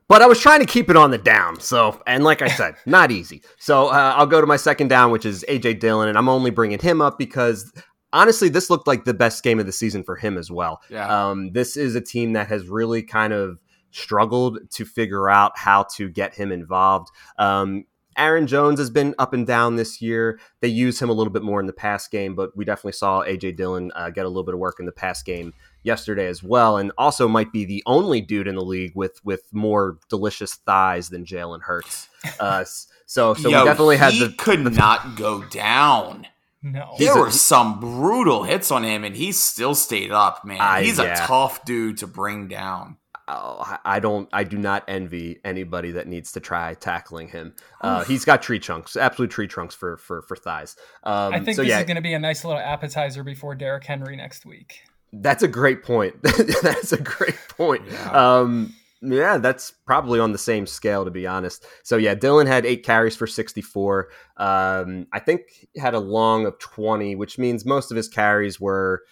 [0.08, 1.60] but I was trying to keep it on the down.
[1.60, 3.44] So, and like I said, not easy.
[3.60, 6.50] So uh, I'll go to my second down, which is AJ Dillon, and I'm only
[6.50, 7.72] bringing him up because
[8.12, 10.82] honestly, this looked like the best game of the season for him as well.
[10.90, 11.08] Yeah.
[11.30, 13.60] Um, this is a team that has really kind of
[13.92, 17.10] struggled to figure out how to get him involved.
[17.38, 17.86] Um,
[18.20, 20.40] Aaron Jones has been up and down this year.
[20.62, 23.24] They use him a little bit more in the pass game, but we definitely saw
[23.24, 25.54] AJ Dillon uh, get a little bit of work in the pass game
[25.84, 29.44] yesterday as well, and also might be the only dude in the league with with
[29.52, 32.10] more delicious thighs than Jalen Hurts.
[32.40, 32.64] Uh,
[33.06, 36.28] so so Yo, we definitely had he the could not go down.
[36.62, 36.96] No.
[37.00, 40.44] There a- were some brutal hits on him, and he still stayed up.
[40.44, 41.24] Man, I- he's yeah.
[41.24, 42.98] a tough dude to bring down.
[43.30, 44.28] Oh, I- don't.
[44.34, 47.54] I do not envy anybody that needs to try tackling him.
[47.82, 50.76] Uh, he's got tree trunks, absolute tree trunks for for for thighs.
[51.04, 53.56] Um, I think so this yeah, is going to be a nice little appetizer before
[53.56, 54.82] Derrick Henry next week.
[55.14, 56.16] that's a great point.
[56.62, 57.84] that's a great point.
[57.92, 58.38] Yeah.
[58.40, 61.66] Um, yeah, that's probably on the same scale to be honest.
[61.84, 64.10] So yeah, Dillon had eight carries for 64.
[64.38, 65.42] Um, I think
[65.74, 69.04] he had a long of 20, which means most of his carries were.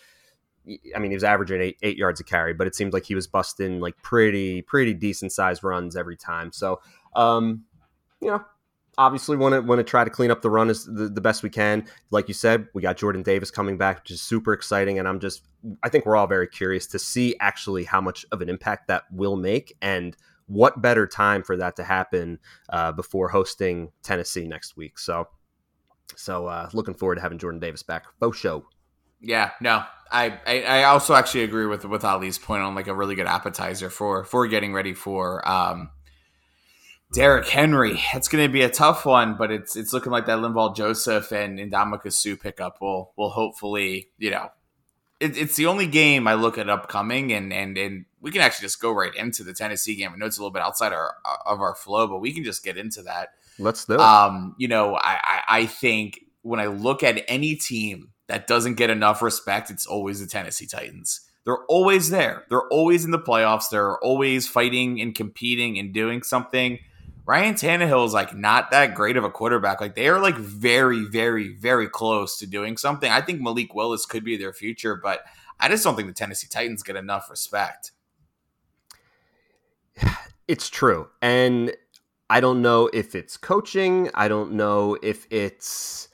[0.96, 3.16] I mean, he was averaging eight eight yards a carry, but it seemed like he
[3.16, 6.52] was busting like pretty pretty decent sized runs every time.
[6.52, 6.82] So,
[7.16, 7.64] um,
[8.22, 8.44] you know,
[8.98, 11.44] obviously want to want to try to clean up the run as the, the best
[11.44, 11.88] we can.
[12.12, 15.20] Like you said, we got Jordan Davis coming back, which is super exciting, and I'm
[15.20, 15.44] just
[15.84, 19.04] I think we're all very curious to see actually how much of an impact that
[19.12, 20.16] will make, and
[20.48, 24.98] what better time for that to happen uh, before hosting Tennessee next week.
[24.98, 25.28] So,
[26.16, 28.06] so uh, looking forward to having Jordan Davis back.
[28.20, 28.66] Faux show.
[29.22, 32.94] Yeah, no, I, I I also actually agree with with Ali's point on like a
[32.94, 35.90] really good appetizer for for getting ready for um
[37.14, 38.02] Derrick Henry.
[38.14, 41.32] It's going to be a tough one, but it's it's looking like that Linval Joseph
[41.32, 44.50] and Ndamukong Suh pickup will will hopefully you know
[45.20, 48.66] it, it's the only game I look at upcoming, and and and we can actually
[48.66, 50.12] just go right into the Tennessee game.
[50.14, 52.64] I know it's a little bit outside our of our flow, but we can just
[52.64, 53.30] get into that.
[53.60, 54.00] Let's do it.
[54.00, 58.76] Um, you know, I, I I think when I look at any team that doesn't
[58.76, 61.22] get enough respect, it's always the Tennessee Titans.
[61.46, 62.44] They're always there.
[62.50, 63.70] They're always in the playoffs.
[63.72, 66.80] They're always fighting and competing and doing something.
[67.26, 69.80] Ryan Tannehill is like not that great of a quarterback.
[69.80, 73.10] Like they are like very, very, very close to doing something.
[73.10, 75.22] I think Malik Willis could be their future, but
[75.60, 77.92] I just don't think the Tennessee Titans get enough respect.
[80.48, 81.10] It's true.
[81.22, 81.76] And
[82.30, 84.10] I don't know if it's coaching.
[84.14, 86.07] I don't know if it's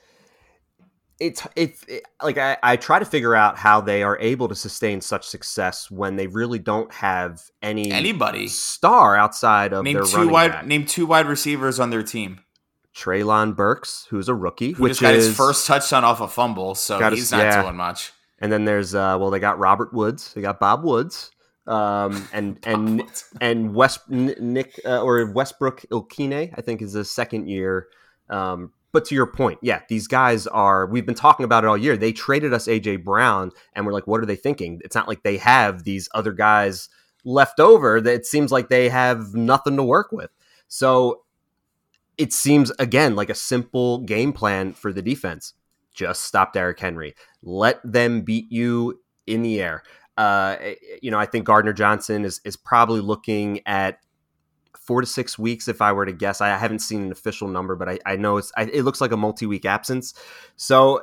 [1.20, 4.54] it's it's it, like I, I try to figure out how they are able to
[4.54, 10.04] sustain such success when they really don't have any Anybody star outside of name their
[10.04, 10.66] two running wide back.
[10.66, 12.40] name two wide receivers on their team.
[12.94, 16.28] Treylon Burks, who's a rookie, Who which just got is his first touchdown off a
[16.28, 17.62] fumble, so Got his- he's not yeah.
[17.62, 18.12] doing much.
[18.40, 21.30] And then there's uh well they got Robert Woods, they got Bob Woods,
[21.66, 23.02] um and and
[23.40, 27.88] and West Nick uh, or Westbrook Ikhine, I think is his second year.
[28.28, 30.86] Um, but to your point, yeah, these guys are.
[30.86, 31.96] We've been talking about it all year.
[31.96, 34.80] They traded us AJ Brown, and we're like, what are they thinking?
[34.84, 36.88] It's not like they have these other guys
[37.24, 38.00] left over.
[38.00, 40.30] That it seems like they have nothing to work with.
[40.68, 41.24] So
[42.16, 45.54] it seems again like a simple game plan for the defense.
[45.92, 47.16] Just stop Derrick Henry.
[47.42, 49.82] Let them beat you in the air.
[50.16, 50.56] Uh,
[51.02, 53.98] you know, I think Gardner Johnson is is probably looking at
[54.84, 56.40] four to six weeks if I were to guess.
[56.40, 59.12] I haven't seen an official number, but I, I know it's I, it looks like
[59.12, 60.14] a multi week absence.
[60.56, 61.02] So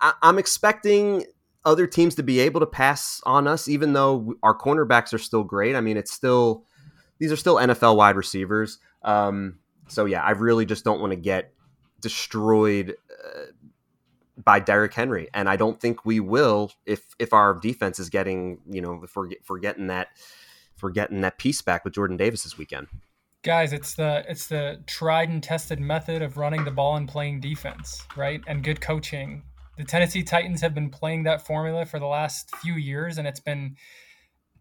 [0.00, 1.24] I, I'm expecting
[1.64, 5.44] other teams to be able to pass on us, even though our cornerbacks are still
[5.44, 5.76] great.
[5.76, 6.64] I mean, it's still
[7.18, 8.78] these are still NFL wide receivers.
[9.02, 11.52] Um, so yeah, I really just don't want to get
[12.00, 12.96] destroyed.
[13.12, 13.42] Uh,
[14.44, 18.60] by Derrick Henry, and I don't think we will if if our defense is getting
[18.70, 20.10] you know if we're, if we're getting that
[20.76, 22.86] if we're getting that piece back with Jordan Davis this weekend.
[23.44, 27.40] Guys, it's the it's the tried and tested method of running the ball and playing
[27.40, 28.40] defense, right?
[28.46, 29.42] And good coaching.
[29.76, 33.38] The Tennessee Titans have been playing that formula for the last few years, and it's
[33.38, 33.76] been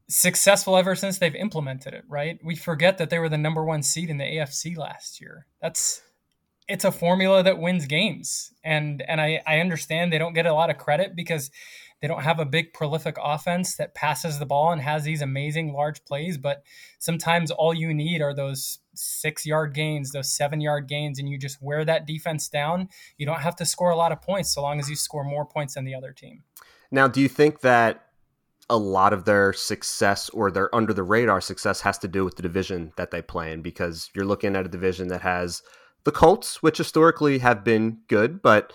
[0.09, 2.39] successful ever since they've implemented it, right?
[2.43, 5.47] We forget that they were the number one seed in the AFC last year.
[5.61, 6.01] That's
[6.67, 8.53] it's a formula that wins games.
[8.63, 11.49] And and I, I understand they don't get a lot of credit because
[12.01, 15.73] they don't have a big prolific offense that passes the ball and has these amazing
[15.73, 16.63] large plays, but
[16.99, 21.37] sometimes all you need are those six yard gains, those seven yard gains, and you
[21.37, 22.89] just wear that defense down.
[23.17, 25.45] You don't have to score a lot of points so long as you score more
[25.45, 26.43] points than the other team.
[26.91, 28.03] Now, do you think that
[28.69, 32.35] a lot of their success or their under the radar success has to do with
[32.35, 33.61] the division that they play in?
[33.61, 35.63] Because you're looking at a division that has
[36.03, 38.71] the Colts, which historically have been good, but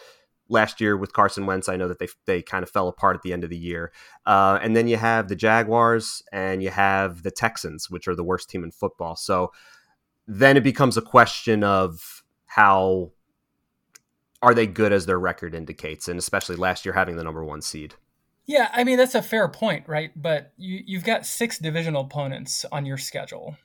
[0.52, 3.22] last year with Carson Wentz, I know that they they kind of fell apart at
[3.22, 3.92] the end of the year.
[4.26, 8.24] Uh, and then you have the Jaguars and you have the Texans, which are the
[8.24, 9.16] worst team in football.
[9.16, 9.52] So
[10.28, 13.10] then it becomes a question of how
[14.42, 17.62] are they good as their record indicates, and especially last year having the number one
[17.62, 17.94] seed.
[18.44, 20.10] Yeah, I mean that's a fair point, right?
[20.14, 23.56] But you you've got six divisional opponents on your schedule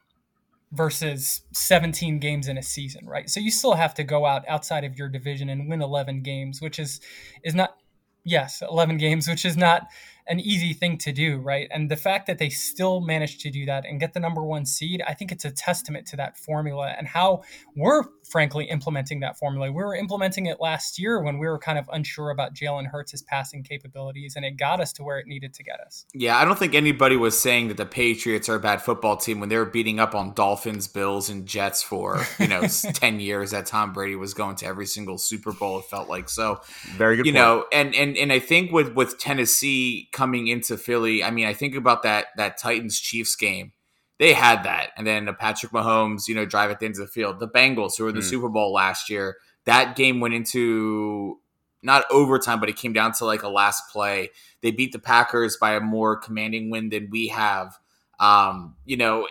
[0.71, 3.29] versus 17 games in a season, right?
[3.29, 6.61] So you still have to go out outside of your division and win 11 games,
[6.61, 6.99] which is
[7.43, 7.77] is not
[8.23, 9.87] yes, 11 games, which is not
[10.27, 11.67] an easy thing to do, right?
[11.71, 14.65] And the fact that they still managed to do that and get the number one
[14.65, 17.43] seed, I think it's a testament to that formula and how
[17.75, 19.71] we're frankly implementing that formula.
[19.71, 23.21] We were implementing it last year when we were kind of unsure about Jalen Hurts'
[23.21, 26.05] passing capabilities, and it got us to where it needed to get us.
[26.13, 29.39] Yeah, I don't think anybody was saying that the Patriots are a bad football team
[29.39, 32.61] when they were beating up on Dolphins, Bills, and Jets for you know
[32.93, 33.51] ten years.
[33.51, 35.79] That Tom Brady was going to every single Super Bowl.
[35.79, 36.61] It felt like so.
[36.95, 37.25] Very good.
[37.25, 37.43] You point.
[37.43, 41.53] know, and and and I think with with Tennessee coming into Philly, I mean, I
[41.53, 43.71] think about that that Titans Chiefs game.
[44.19, 47.01] They had that, and then the Patrick Mahomes, you know, drive at the end of
[47.01, 47.39] the field.
[47.39, 48.29] The Bengals, who were in the Mm.
[48.29, 51.39] Super Bowl last year, that game went into
[51.83, 54.31] not overtime, but it came down to like a last play.
[54.61, 57.77] They beat the Packers by a more commanding win than we have.
[58.19, 59.27] Um, you know,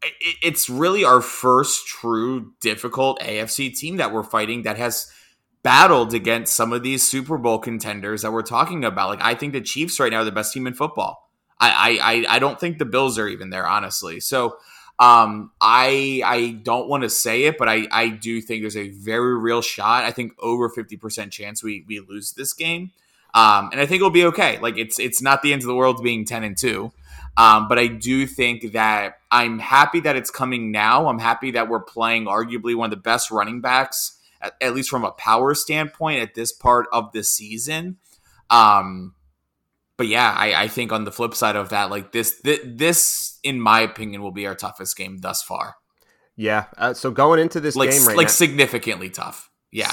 [0.00, 5.10] it, it's really our first true difficult AFC team that we're fighting that has
[5.62, 9.10] battled against some of these Super Bowl contenders that we're talking about.
[9.10, 11.30] Like I think the Chiefs right now are the best team in football.
[11.58, 14.20] I I I, don't think the Bills are even there, honestly.
[14.20, 14.56] So
[14.98, 18.88] um I I don't want to say it, but I I do think there's a
[18.90, 20.04] very real shot.
[20.04, 22.92] I think over 50% chance we we lose this game.
[23.34, 24.58] Um and I think it'll be okay.
[24.60, 26.90] Like it's it's not the end of the world being 10 and 2.
[27.36, 31.06] Um, but I do think that I'm happy that it's coming now.
[31.06, 34.90] I'm happy that we're playing arguably one of the best running backs at, at least
[34.90, 37.98] from a power standpoint at this part of the season.
[38.48, 39.14] Um,
[39.96, 43.38] but yeah, I, I think on the flip side of that, like this, this, this,
[43.42, 45.76] in my opinion, will be our toughest game thus far.
[46.36, 46.66] Yeah.
[46.78, 49.50] Uh, so going into this Like, game right like now, significantly tough.
[49.70, 49.92] Yeah.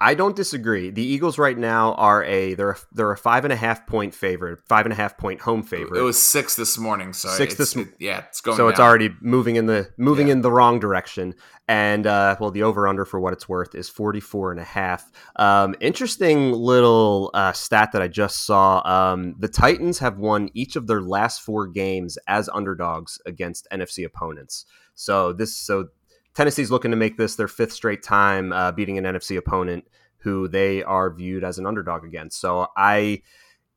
[0.00, 0.90] I don't disagree.
[0.90, 4.14] The Eagles right now are a they're a, they're a five and a half point
[4.14, 5.98] favorite, five and a half point home favorite.
[5.98, 8.56] It was six this morning, so Six it's, this it- yeah, it's going.
[8.56, 10.34] so it's already moving in the moving Yeah.
[10.34, 11.34] in the wrong direction
[11.68, 15.10] and uh, well the over under for what it's worth is 44 and a half
[15.36, 20.76] um, interesting little uh, stat that i just saw um, the titans have won each
[20.76, 25.88] of their last four games as underdogs against nfc opponents so this so
[26.36, 29.84] tennessee's looking to make this their fifth straight time uh, beating an nfc opponent
[30.18, 33.20] who they are viewed as an underdog against so i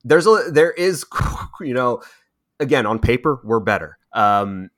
[0.04, 1.06] there's a there is
[1.62, 2.02] you know
[2.60, 4.70] again on paper we're better um,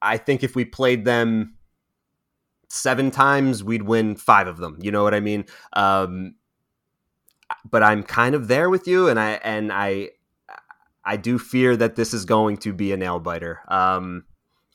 [0.00, 1.54] I think if we played them
[2.68, 4.78] seven times, we'd win five of them.
[4.80, 5.46] You know what I mean?
[5.72, 6.34] Um,
[7.68, 10.10] but I'm kind of there with you, and I and I
[11.04, 13.60] I do fear that this is going to be a nail biter.
[13.68, 14.24] Um,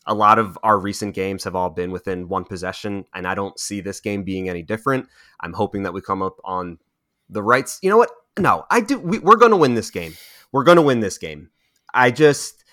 [0.05, 3.59] a lot of our recent games have all been within one possession, and I don't
[3.59, 5.07] see this game being any different.
[5.39, 6.77] I'm hoping that we come up on
[7.29, 7.79] the rights.
[7.81, 8.11] You know what?
[8.37, 8.99] No, I do.
[8.99, 10.15] We, we're going to win this game.
[10.51, 11.49] We're going to win this game.
[11.93, 12.63] I just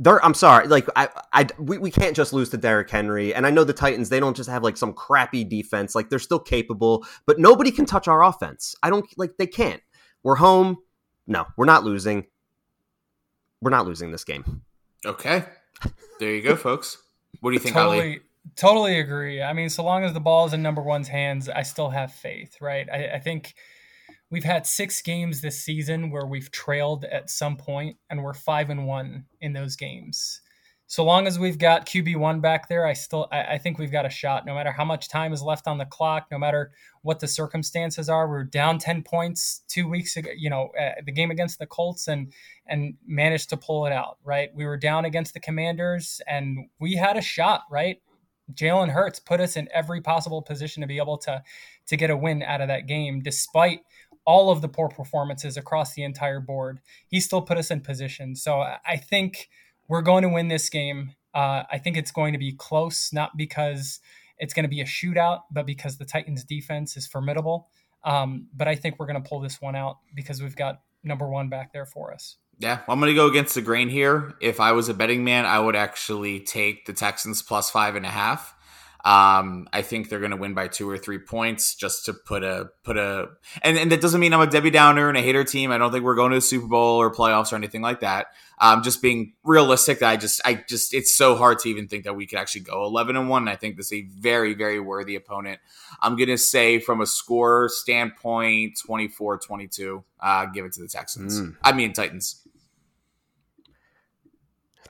[0.00, 3.34] there I'm sorry, like I, I we, we can't just lose to Derrick Henry.
[3.34, 5.94] And I know the Titans, they don't just have like some crappy defense.
[5.94, 8.76] Like they're still capable, but nobody can touch our offense.
[8.82, 9.82] I don't like they can't.
[10.22, 10.78] We're home.
[11.26, 12.26] No, we're not losing.
[13.60, 14.62] We're not losing this game.
[15.04, 15.44] okay.
[16.18, 16.98] There you go, folks.
[17.40, 17.98] What do you think, Ali?
[17.98, 18.20] totally
[18.56, 21.62] totally agree i mean so long as the ball is in number one's hands i
[21.62, 23.54] still have faith right I, I think
[24.30, 28.70] we've had six games this season where we've trailed at some point and we're five
[28.70, 30.40] and one in those games
[30.90, 34.06] so long as we've got qb1 back there i still I, I think we've got
[34.06, 36.72] a shot no matter how much time is left on the clock no matter
[37.02, 41.12] what the circumstances are we're down 10 points two weeks ago you know uh, the
[41.12, 42.32] game against the colts and
[42.66, 46.94] and managed to pull it out right we were down against the commanders and we
[46.94, 48.00] had a shot right
[48.54, 51.42] Jalen Hurts put us in every possible position to be able to
[51.86, 53.80] to get a win out of that game, despite
[54.24, 56.80] all of the poor performances across the entire board.
[57.08, 58.34] He still put us in position.
[58.34, 59.48] So I I think
[59.88, 61.14] we're going to win this game.
[61.34, 64.00] Uh, I think it's going to be close, not because
[64.38, 67.68] it's going to be a shootout, but because the Titans' defense is formidable.
[68.04, 71.28] Um, but I think we're going to pull this one out because we've got number
[71.28, 72.36] one back there for us.
[72.60, 74.34] Yeah, I'm going to go against the grain here.
[74.40, 78.04] If I was a betting man, I would actually take the Texans plus five and
[78.04, 78.54] a half.
[79.08, 82.44] Um, I think they're going to win by two or three points just to put
[82.44, 83.28] a put a
[83.62, 85.70] and, and that doesn't mean I'm a Debbie Downer and a hater team.
[85.70, 88.26] I don't think we're going to the Super Bowl or playoffs or anything like that.
[88.60, 92.04] Um, just being realistic, that I just I just it's so hard to even think
[92.04, 93.48] that we could actually go 11 and one.
[93.48, 95.58] I think this is a very very worthy opponent.
[96.02, 100.04] I'm going to say from a score standpoint, 24-22.
[100.20, 101.40] Uh, give it to the Texans.
[101.40, 101.56] Mm.
[101.62, 102.46] I mean Titans.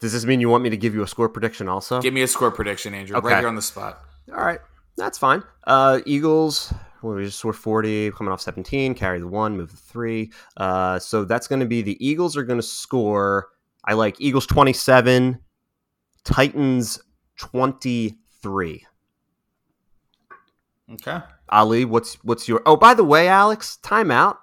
[0.00, 2.00] Does this mean you want me to give you a score prediction also?
[2.02, 3.16] Give me a score prediction, Andrew.
[3.16, 3.28] Okay.
[3.28, 4.06] Right here on the spot.
[4.31, 4.61] All right,
[4.97, 5.43] that's fine.
[5.66, 6.72] Uh, Eagles.
[7.03, 10.33] Well, we just scored 40, coming off 17, carry the one, move the three.
[10.57, 13.51] Uh, so that's going to be the Eagles are going to score.
[13.85, 15.39] I like Eagles 27,
[16.24, 17.01] Titans
[17.37, 18.87] 23.
[20.95, 21.20] Okay.
[21.51, 22.62] Ali, what's what's your?
[22.66, 24.37] Oh, by the way, Aleks, timeout.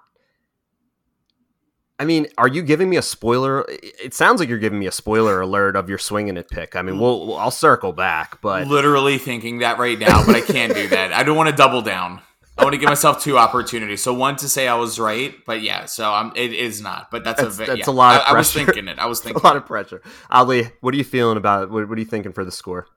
[1.98, 3.66] I mean, are you giving me a spoiler?
[3.70, 6.76] It sounds like you're giving me a spoiler alert of your swinging it pick.
[6.76, 10.42] I mean, we'll, we'll I'll circle back, but Literally thinking that right now, but I
[10.42, 11.14] can't do that.
[11.14, 12.22] I don't want to double down.
[12.58, 14.02] I want to give myself two opportunities.
[14.02, 17.12] So one to say I was right, but yeah, so I'm, it is not.
[17.12, 17.94] But that's, That's- a ve- that's yeah.
[17.94, 18.66] a lot of I, I was pressure.
[18.66, 18.98] thinking it.
[19.00, 20.02] I was a lot of pressure.
[20.30, 21.70] Ali, what are you feeling about it?
[21.70, 22.88] What, what are you thinking for the score?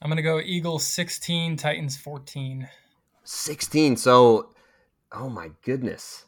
[0.00, 2.68] I'm gonna go Eagles 16, Titans 14.
[3.24, 3.96] 16.
[3.96, 4.50] So,
[5.12, 6.24] oh my goodness.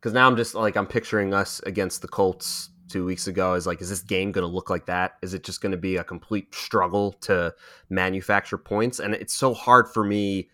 [0.00, 3.52] Because now I'm just like, I'm picturing us against the Colts two weeks ago.
[3.54, 5.16] Is like, is this game going to look like that?
[5.20, 7.54] Is it just going to be a complete struggle to
[7.90, 8.98] manufacture points?
[8.98, 10.48] And it's so hard for me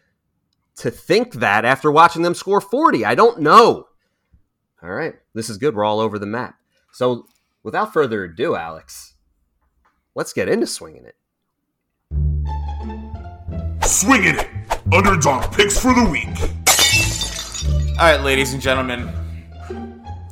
[0.76, 3.04] to think that after watching them score 40.
[3.04, 3.86] I don't know.
[4.82, 5.14] All right.
[5.34, 5.74] This is good.
[5.74, 6.56] We're all over the map.
[6.92, 7.26] So,
[7.62, 9.12] without further ado, Aleks,
[10.14, 11.14] let's get into swinging it.
[13.84, 14.48] Swinging it.
[14.92, 16.28] Underdog picks for the week.
[17.98, 19.25] All right, ladies and gentlemen.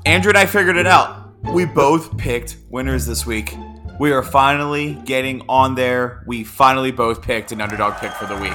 [0.07, 1.33] Andrew and I figured it out.
[1.53, 3.57] We both picked winners this week.
[3.99, 6.25] We are finally getting on there.
[6.27, 8.53] We finally both picked an underdog pick for the week.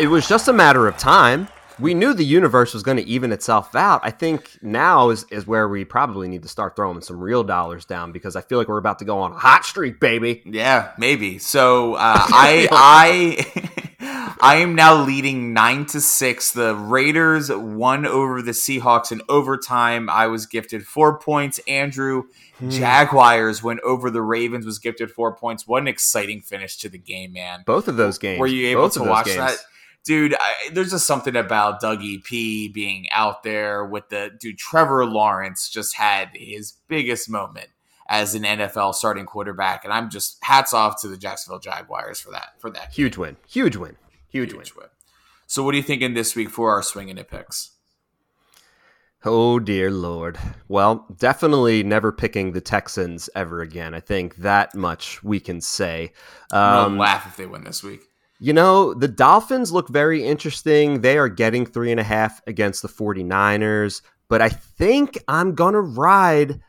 [0.00, 1.48] it was just a matter of time.
[1.78, 4.00] We knew the universe was going to even itself out.
[4.02, 7.84] I think now is, is where we probably need to start throwing some real dollars
[7.84, 10.42] down because I feel like we're about to go on a hot streak, baby.
[10.44, 11.38] Yeah, maybe.
[11.38, 13.86] So uh, I I
[14.40, 16.52] I am now leading nine to six.
[16.52, 20.08] The Raiders won over the Seahawks in overtime.
[20.08, 21.58] I was gifted four points.
[21.66, 22.24] Andrew
[22.58, 22.70] hmm.
[22.70, 24.64] Jaguars went over the Ravens.
[24.64, 25.66] Was gifted four points.
[25.66, 27.64] What an exciting finish to the game, man!
[27.66, 28.38] Both of those games.
[28.38, 29.38] Were you able Both to watch games.
[29.38, 29.58] that?
[30.04, 34.58] Dude, I, there's just something about Dougie P being out there with the dude.
[34.58, 37.68] Trevor Lawrence just had his biggest moment
[38.08, 42.30] as an NFL starting quarterback, and I'm just hats off to the Jacksonville Jaguars for
[42.30, 42.54] that.
[42.58, 43.36] For that Huge win.
[43.46, 43.96] Huge win.
[44.28, 44.60] Huge, win.
[44.60, 44.86] huge win.
[45.46, 47.72] So, what are you thinking this week for our swinging it picks?
[49.24, 50.38] Oh dear lord.
[50.68, 53.92] Well, definitely never picking the Texans ever again.
[53.92, 56.12] I think that much we can say.
[56.52, 58.02] Um, gonna laugh if they win this week.
[58.40, 61.00] You know, the Dolphins look very interesting.
[61.00, 65.74] They are getting three and a half against the 49ers, but I think I'm going
[65.74, 66.60] to ride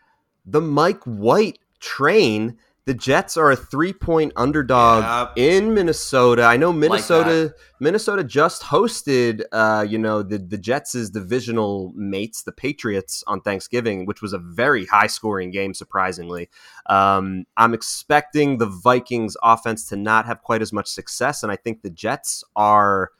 [0.47, 2.57] the Mike White train.
[2.85, 6.43] The Jets are a three point underdog in Minnesota.
[6.43, 12.43] I know Like Minnesota Minnesota just hosted uh, you know, the, the Jets' divisional mates,
[12.43, 16.49] the Patriots, on Thanksgiving, which was a very high scoring game, surprisingly.
[16.87, 21.57] Um, I'm expecting the Vikings offense to not have quite as much success, and I
[21.57, 23.11] think the Jets are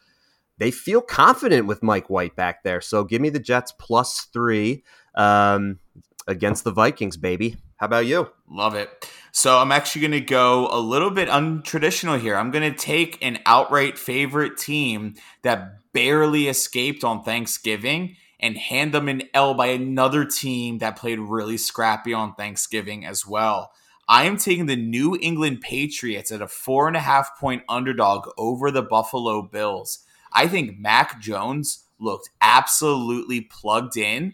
[0.57, 2.81] they feel confident with Mike White back there.
[2.81, 4.83] So give me the Jets plus three
[5.15, 5.79] um,
[6.27, 7.55] against the Vikings, baby.
[7.77, 8.29] How about you?
[8.49, 9.09] Love it.
[9.31, 12.35] So I'm actually going to go a little bit untraditional here.
[12.35, 18.93] I'm going to take an outright favorite team that barely escaped on Thanksgiving and hand
[18.93, 23.71] them an L by another team that played really scrappy on Thanksgiving as well.
[24.07, 28.27] I am taking the New England Patriots at a four and a half point underdog
[28.37, 29.99] over the Buffalo Bills.
[30.33, 34.33] I think Mac Jones looked absolutely plugged in.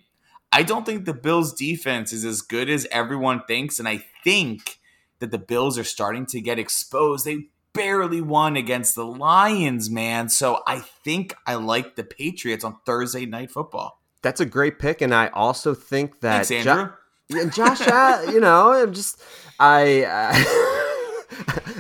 [0.52, 4.80] I don't think the Bills defense is as good as everyone thinks, and I think
[5.26, 7.26] that the Bills are starting to get exposed.
[7.26, 10.30] They barely won against the Lions, man.
[10.30, 14.02] So I think I like the Patriots on Thursday night football.
[14.22, 16.92] That's a great pick, and I also think that Thanks, Andrew.
[17.30, 19.22] Yeah, Josh, uh, you know, I'm just
[19.60, 20.34] I, uh,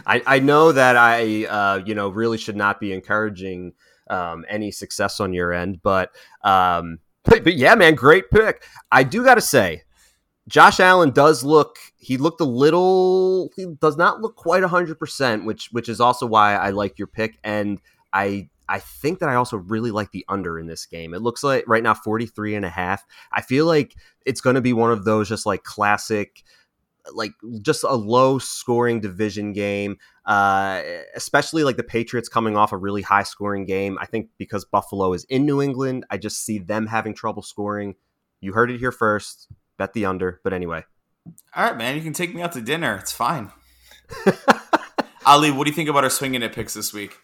[0.05, 3.73] I I know that I uh, you know really should not be encouraging
[4.09, 6.11] um, any success on your end, but
[6.43, 8.63] um, but, but yeah, man, great pick.
[8.91, 9.83] I do got to say,
[10.47, 15.69] Josh Allen does look he looked a little he does not look quite 100%, which
[15.71, 17.39] which is also why I like your pick.
[17.43, 17.81] And
[18.13, 21.15] I I think that I also really like the under in this game.
[21.15, 23.03] It looks like right now 43 and a half.
[23.31, 26.43] I feel like it's going to be one of those just like classic
[27.11, 29.97] like just a low scoring division game.
[30.25, 30.83] Uh,
[31.15, 33.97] especially like the patriots coming off a really high scoring game.
[33.99, 37.95] I think because buffalo is in new england i just see them having trouble scoring.
[38.41, 39.47] You heard it here first.
[39.79, 40.39] Bet the under.
[40.43, 40.83] But anyway
[41.55, 41.95] All right, man.
[41.95, 42.97] You can take me out to dinner.
[42.97, 43.51] It's fine.
[45.25, 47.17] Ali, what do you think about our swinging it picks this week?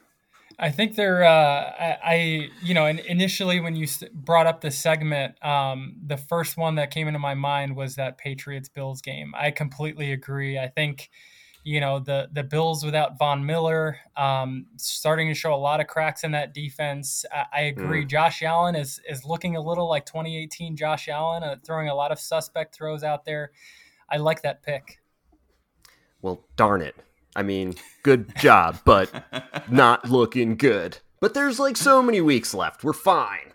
[0.58, 1.24] I think they're.
[1.24, 1.30] Uh,
[1.80, 6.58] I, I, you know, and initially when you brought up the segment, um, the first
[6.58, 9.34] one that came into my mind was that Patriots Bills game.
[9.36, 10.60] I completely agree.
[10.60, 11.10] I think,
[11.64, 15.88] you know the the Bills without Von Miller, um, starting to show a lot of
[15.88, 17.24] cracks in that defense.
[17.32, 18.04] I, I agree.
[18.04, 18.10] Mm.
[18.10, 22.12] Josh Allen is is looking a little like 2018 Josh Allen, uh, throwing a lot
[22.12, 23.52] of suspect throws out there.
[24.12, 25.00] I like that pick.
[26.22, 26.96] Well, darn it.
[27.36, 29.10] I mean, good job, but
[29.72, 30.98] not looking good.
[31.22, 32.84] But there's like so many weeks left.
[32.84, 33.54] We're fine.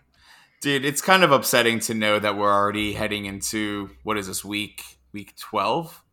[0.61, 4.43] Dude, it's kind of upsetting to know that we're already heading into what is this
[4.43, 4.81] week?
[5.13, 6.03] Week 12?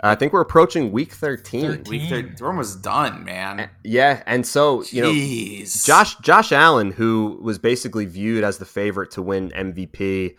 [0.00, 1.62] I think we're approaching week 13.
[1.62, 1.84] 13.
[1.90, 2.36] Week 13.
[2.40, 3.70] We're almost done, man.
[3.84, 5.88] Yeah, and so, you Jeez.
[5.88, 10.36] know, Josh Josh Allen, who was basically viewed as the favorite to win MVP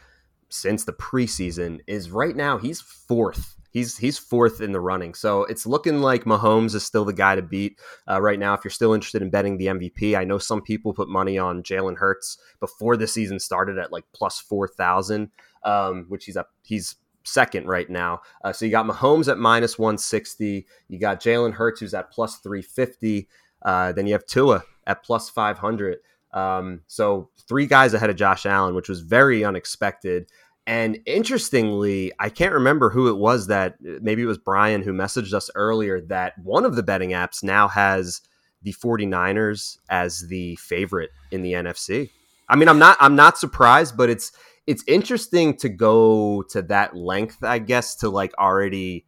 [0.50, 5.14] since the preseason, is right now he's fourth he's he's fourth in the running.
[5.14, 7.80] So it's looking like Mahomes is still the guy to beat
[8.10, 8.54] uh, right now.
[8.54, 11.64] If you're still interested in betting the MVP, I know some people put money on
[11.64, 15.32] Jalen Hurts before the season started at like plus four thousand,
[15.64, 18.22] um, which he's up he's second right now.
[18.44, 20.66] Uh, so you got Mahomes at minus one sixty.
[20.88, 23.28] You got Jalen Hurts who's at plus three fifty.
[23.62, 26.00] Uh, then you have Tua at plus five hundred.
[26.32, 30.30] Um, so three guys ahead of Josh Allen, which was very unexpected.
[30.68, 35.34] And interestingly, I can't remember who it was that maybe it was Brian who messaged
[35.34, 38.22] us earlier that one of the betting apps now has
[38.62, 42.12] the 49ers as the favorite in the NFC.
[42.48, 44.32] I mean, I'm not I'm not surprised, but it's
[44.68, 49.06] it's interesting to go to that length, I guess, to like already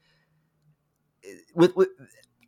[1.53, 1.89] with, with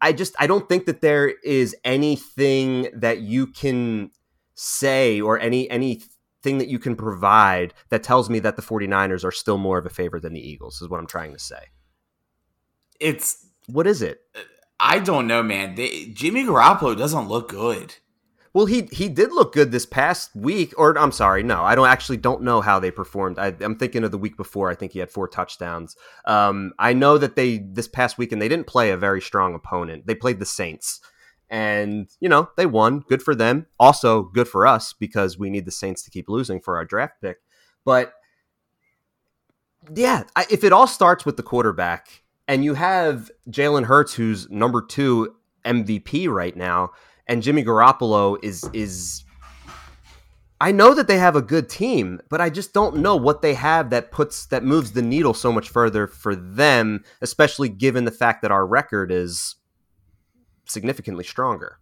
[0.01, 4.11] I just I don't think that there is anything that you can
[4.56, 9.32] say or any anything that you can provide that tells me that the 49ers are
[9.32, 11.70] still more of a favorite than the Eagles is what I'm trying to say.
[12.99, 14.22] It's what is it?
[14.80, 15.76] I don't know, man.
[15.76, 17.95] They, Jimmy Garoppolo doesn't look good.
[18.54, 21.88] Well, he he did look good this past week, or I'm sorry, no, I don't
[21.88, 23.39] actually don't know how they performed.
[23.39, 24.70] I, am thinking of the week before.
[24.70, 25.95] I think he had four touchdowns.
[26.26, 30.06] Um, I know that they this past weekend they didn't play a very strong opponent.
[30.06, 31.01] They played the Saints,
[31.54, 33.01] and, you know, they won.
[33.01, 33.68] Good for them.
[33.80, 37.22] Also, good for us because we need the Saints to keep losing for our draft
[37.22, 37.38] pick.
[37.86, 38.12] But
[39.95, 44.49] yeah, I, if it all starts with the quarterback and you have Jalen Hurts, who's
[44.49, 46.89] number two MVP right now,
[47.28, 49.24] and Jimmy Garoppolo is is
[50.60, 53.54] I know that they have a good team, but I just don't know what they
[53.54, 58.12] have that puts that moves the needle so much further for them, especially given the
[58.12, 59.56] fact that our record is
[60.66, 61.80] significantly stronger.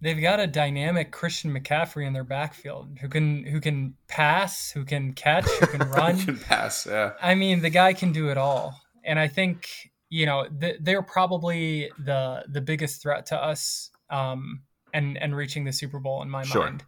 [0.00, 4.84] They've got a dynamic Christian McCaffrey in their backfield who can who can pass, who
[4.84, 6.18] can catch, who can run.
[6.18, 7.12] can pass, yeah.
[7.22, 11.02] I mean, the guy can do it all, and I think you know th- they're
[11.02, 14.62] probably the the biggest threat to us um,
[14.92, 16.62] and and reaching the Super Bowl in my sure.
[16.62, 16.84] mind.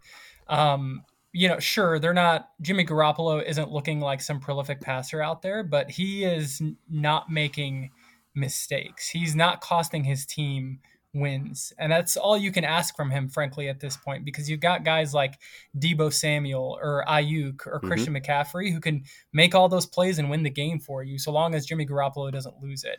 [0.48, 2.50] Um, you know, sure, they're not.
[2.60, 7.90] Jimmy Garoppolo isn't looking like some prolific passer out there, but he is not making
[8.34, 9.08] mistakes.
[9.08, 10.80] He's not costing his team
[11.16, 11.72] wins.
[11.78, 14.84] And that's all you can ask from him, frankly, at this point, because you've got
[14.84, 15.40] guys like
[15.76, 17.88] Deebo Samuel or Aiyuk or mm-hmm.
[17.88, 21.32] Christian McCaffrey who can make all those plays and win the game for you, so
[21.32, 22.98] long as Jimmy Garoppolo doesn't lose it.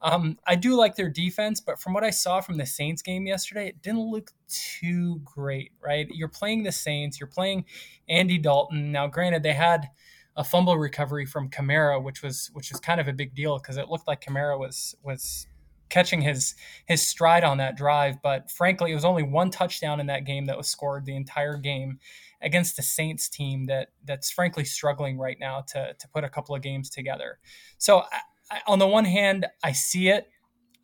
[0.00, 3.26] Um, I do like their defense, but from what I saw from the Saints game
[3.26, 6.06] yesterday, it didn't look too great, right?
[6.10, 7.64] You're playing the Saints, you're playing
[8.08, 8.92] Andy Dalton.
[8.92, 9.88] Now, granted, they had
[10.36, 13.78] a fumble recovery from Kamara, which was which was kind of a big deal because
[13.78, 15.46] it looked like Kamara was was
[15.88, 16.54] catching his
[16.86, 18.22] his stride on that drive.
[18.22, 21.56] But frankly, it was only one touchdown in that game that was scored the entire
[21.56, 21.98] game
[22.40, 26.54] against the Saints team that that's frankly struggling right now to to put a couple
[26.54, 27.38] of games together.
[27.78, 28.20] So I,
[28.50, 30.28] I, on the one hand, I see it.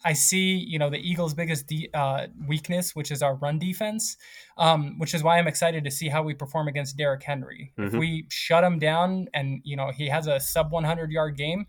[0.04, 4.16] I see, you know, the Eagles' biggest de- uh, weakness, which is our run defense,
[4.58, 7.72] um, which is why I'm excited to see how we perform against Derrick Henry.
[7.78, 7.94] Mm-hmm.
[7.94, 11.66] If we shut him down and you know he has a sub 100 yard game,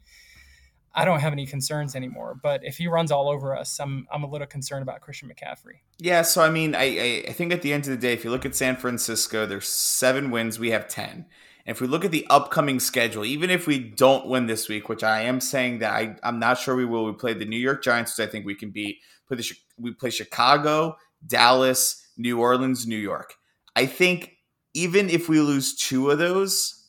[0.96, 2.38] I don't have any concerns anymore.
[2.42, 5.80] But if he runs all over us, I'm I'm a little concerned about Christian McCaffrey.
[5.98, 8.30] Yeah, so I mean, I, I think at the end of the day, if you
[8.30, 11.26] look at San Francisco, there's seven wins, we have ten.
[11.66, 14.90] And if we look at the upcoming schedule, even if we don't win this week,
[14.90, 17.58] which I am saying that I, I'm not sure we will, we play the New
[17.58, 18.98] York Giants, which I think we can beat.
[19.30, 23.36] Play the, we play Chicago, Dallas, New Orleans, New York.
[23.78, 24.34] I think
[24.74, 26.83] even if we lose two of those,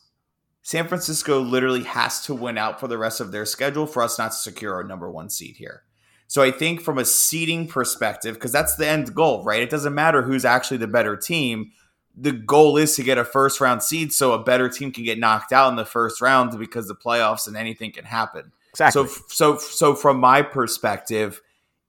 [0.67, 4.19] San Francisco literally has to win out for the rest of their schedule for us
[4.19, 5.83] not to secure our number one seed here.
[6.27, 9.61] So I think from a seeding perspective, because that's the end goal, right?
[9.61, 11.73] It doesn't matter who's actually the better team.
[12.17, 15.19] The goal is to get a first round seed so a better team can get
[15.19, 18.51] knocked out in the first round because the playoffs and anything can happen.
[18.71, 19.07] Exactly.
[19.07, 21.43] So so so from my perspective,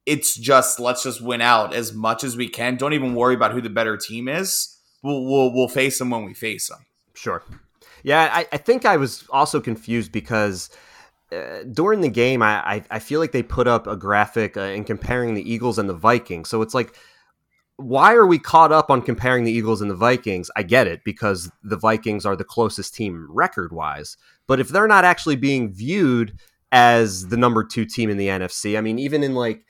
[0.05, 2.75] it's just let's just win out as much as we can.
[2.75, 4.77] Don't even worry about who the better team is.
[5.01, 6.85] We'll we'll, we'll face them when we face them.
[7.13, 7.41] Sure.
[8.05, 10.69] Yeah, I, I think I was also confused because
[11.31, 14.61] uh, during the game, I, I, I feel like they put up a graphic uh,
[14.61, 16.47] in comparing the Eagles and the Vikings.
[16.47, 16.95] So it's like,
[17.77, 20.51] why are we caught up on comparing the Eagles and the Vikings?
[20.55, 24.17] I get it because the Vikings are the closest team record wise.
[24.45, 26.37] But if they're not actually being viewed
[26.71, 29.65] as the number two team in the NFC, I mean, even in like,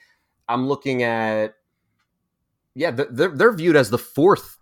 [0.46, 1.54] I'm looking at,
[2.74, 4.58] yeah, they're, they're viewed as the fourth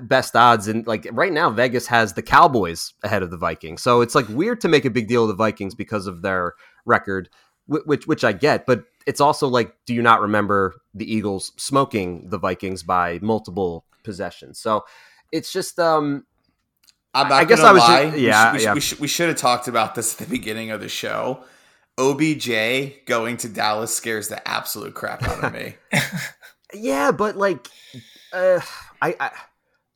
[0.00, 3.82] best odds and like right now Vegas has the Cowboys ahead of the Vikings.
[3.82, 6.54] So it's like weird to make a big deal of the Vikings because of their
[6.84, 7.28] record
[7.66, 12.28] which which I get, but it's also like do you not remember the Eagles smoking
[12.28, 14.58] the Vikings by multiple possessions?
[14.58, 14.84] So
[15.30, 16.24] it's just um
[17.14, 18.04] I'm not I guess I was lie.
[18.04, 18.64] just- We yeah, we, yeah.
[18.64, 21.44] should, we, should, we should have talked about this at the beginning of the show.
[21.98, 25.74] OBJ going to Dallas scares the absolute crap out of me.
[26.72, 27.68] Yeah, but like,
[28.32, 28.60] uh,
[29.02, 29.30] I, I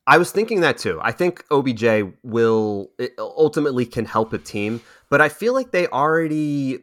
[0.06, 0.98] I was thinking that too.
[1.02, 6.80] I think OBJ will ultimately can help a team, but I feel like they already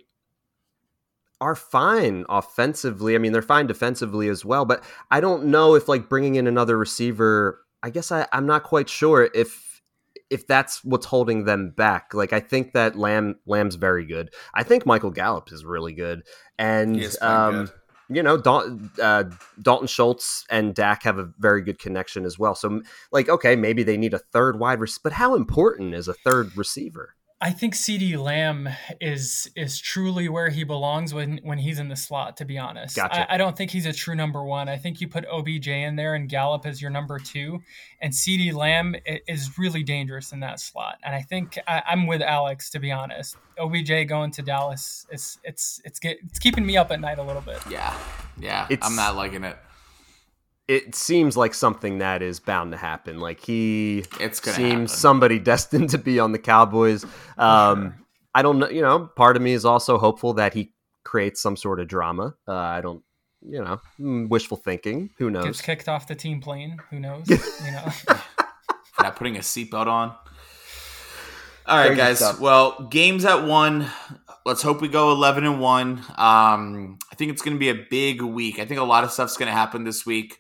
[1.39, 3.15] are fine offensively.
[3.15, 6.47] I mean, they're fine defensively as well, but I don't know if like bringing in
[6.47, 7.59] another receiver.
[7.83, 9.81] I guess I, I'm not quite sure if
[10.29, 12.13] if that's what's holding them back.
[12.13, 14.33] Like I think that Lamb Lamb's very good.
[14.53, 16.23] I think Michael Gallup is really good,
[16.57, 17.73] and um, good.
[18.13, 19.23] You know, Dalton, uh,
[19.61, 22.55] Dalton Schultz and Dak have a very good connection as well.
[22.55, 22.81] So,
[23.11, 26.55] like, okay, maybe they need a third wide receiver, but how important is a third
[26.57, 27.15] receiver?
[27.43, 28.69] I think CeeDee Lamb
[28.99, 32.37] is is truly where he belongs when when he's in the slot.
[32.37, 33.31] To be honest, Gotcha.
[33.31, 34.69] I, I don't think he's a true number one.
[34.69, 37.63] I think you put OBJ in there and Gallup as your number two,
[37.99, 38.95] and CeeDee Lamb
[39.27, 40.99] is really dangerous in that slot.
[41.03, 42.69] And I think I, I'm with Aleks.
[42.73, 46.91] To be honest, OBJ going to Dallas, it's it's it's get, it's keeping me up
[46.91, 47.57] at night a little bit.
[47.69, 47.97] yeah,
[48.39, 48.67] yeah.
[48.69, 49.57] It's- I'm not liking it.
[50.71, 53.19] It seems like something that is bound to happen.
[53.19, 54.87] Like he It's gonna seems happen.
[54.87, 57.03] somebody destined to be on the Cowboys.
[57.37, 57.95] Um,
[58.33, 58.69] I don't know.
[58.69, 60.71] You know, part of me is also hopeful that he
[61.03, 62.35] creates some sort of drama.
[62.47, 63.03] Uh, I don't.
[63.43, 65.09] You know, mm, wishful thinking.
[65.17, 65.45] Who knows?
[65.45, 66.77] Gets kicked off the team plane.
[66.91, 67.27] Who knows?
[67.29, 67.89] you know.
[68.93, 70.15] For not putting a seatbelt on.
[71.65, 72.39] All right, Crazy guys.
[72.39, 73.87] Well, games at one.
[74.45, 75.99] Let's hope we go eleven and one.
[76.17, 78.59] Um, I think it's going to be a big week.
[78.59, 80.37] I think a lot of stuff's going to happen this week.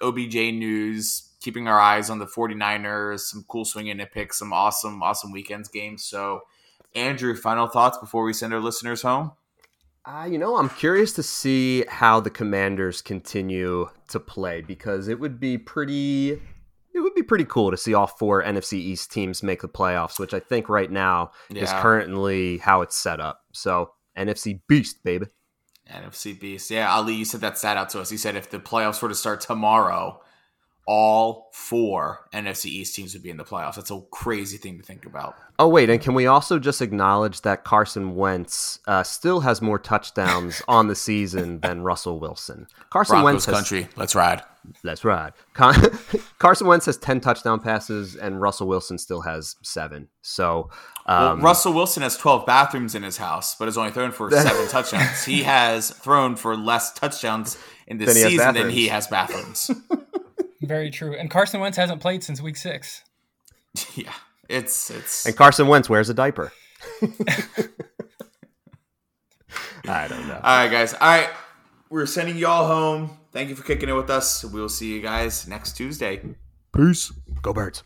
[0.00, 5.02] OBJ news, keeping our eyes on the 49ers, some cool swinging and picks, some awesome,
[5.02, 6.04] awesome weekends games.
[6.04, 6.42] So,
[6.94, 9.32] Andrew, final thoughts before we send our listeners home?
[10.04, 15.20] Uh, you know, I'm curious to see how the Commanders continue to play because it
[15.20, 16.40] would be pretty.
[16.94, 20.18] It would be pretty cool to see all four NFC East teams make the playoffs,
[20.18, 23.42] which I think right now is currently how it's set up.
[23.52, 25.26] So NFC Beast, baby.
[25.92, 26.70] NFC Beast.
[26.70, 28.10] Yeah, Ali, you said that stat out to us.
[28.10, 30.20] He said if the playoffs were to start tomorrow,
[30.86, 33.74] all four NFC East teams would be in the playoffs.
[33.74, 35.36] That's a crazy thing to think about.
[35.58, 39.78] Oh wait, and can we also just acknowledge that Carson Wentz uh, still has more
[39.78, 42.66] touchdowns on the season than Russell Wilson?
[42.90, 43.88] Carson Broncos Wentz has, country.
[43.96, 44.42] Let's ride.
[44.82, 45.32] That's right.
[45.54, 45.74] Con-
[46.38, 50.08] Carson Wentz has ten touchdown passes, and Russell Wilson still has seven.
[50.22, 50.70] So,
[51.06, 54.30] Well, um, Russell Wilson has 12 bathrooms in his house, but has only thrown for
[54.32, 55.24] seven touchdowns.
[55.24, 57.56] He has thrown for less touchdowns
[57.86, 59.70] in this Than he season than he has bathrooms.
[60.60, 61.14] Very true.
[61.16, 63.02] And Carson Wentz hasn't played since week six.
[63.94, 64.12] yeah,
[64.48, 65.24] it's it's.
[65.26, 66.52] and Carson Wentz wears a diaper.
[69.86, 70.34] I don't know.
[70.34, 70.92] All right, guys.
[70.94, 71.30] All right,
[71.90, 73.18] we're sending y'all home.
[73.32, 74.44] Thank you for kicking it with us.
[74.44, 76.22] We will see you guys next Tuesday.
[76.74, 77.12] Peace.
[77.42, 77.82] Go Birds.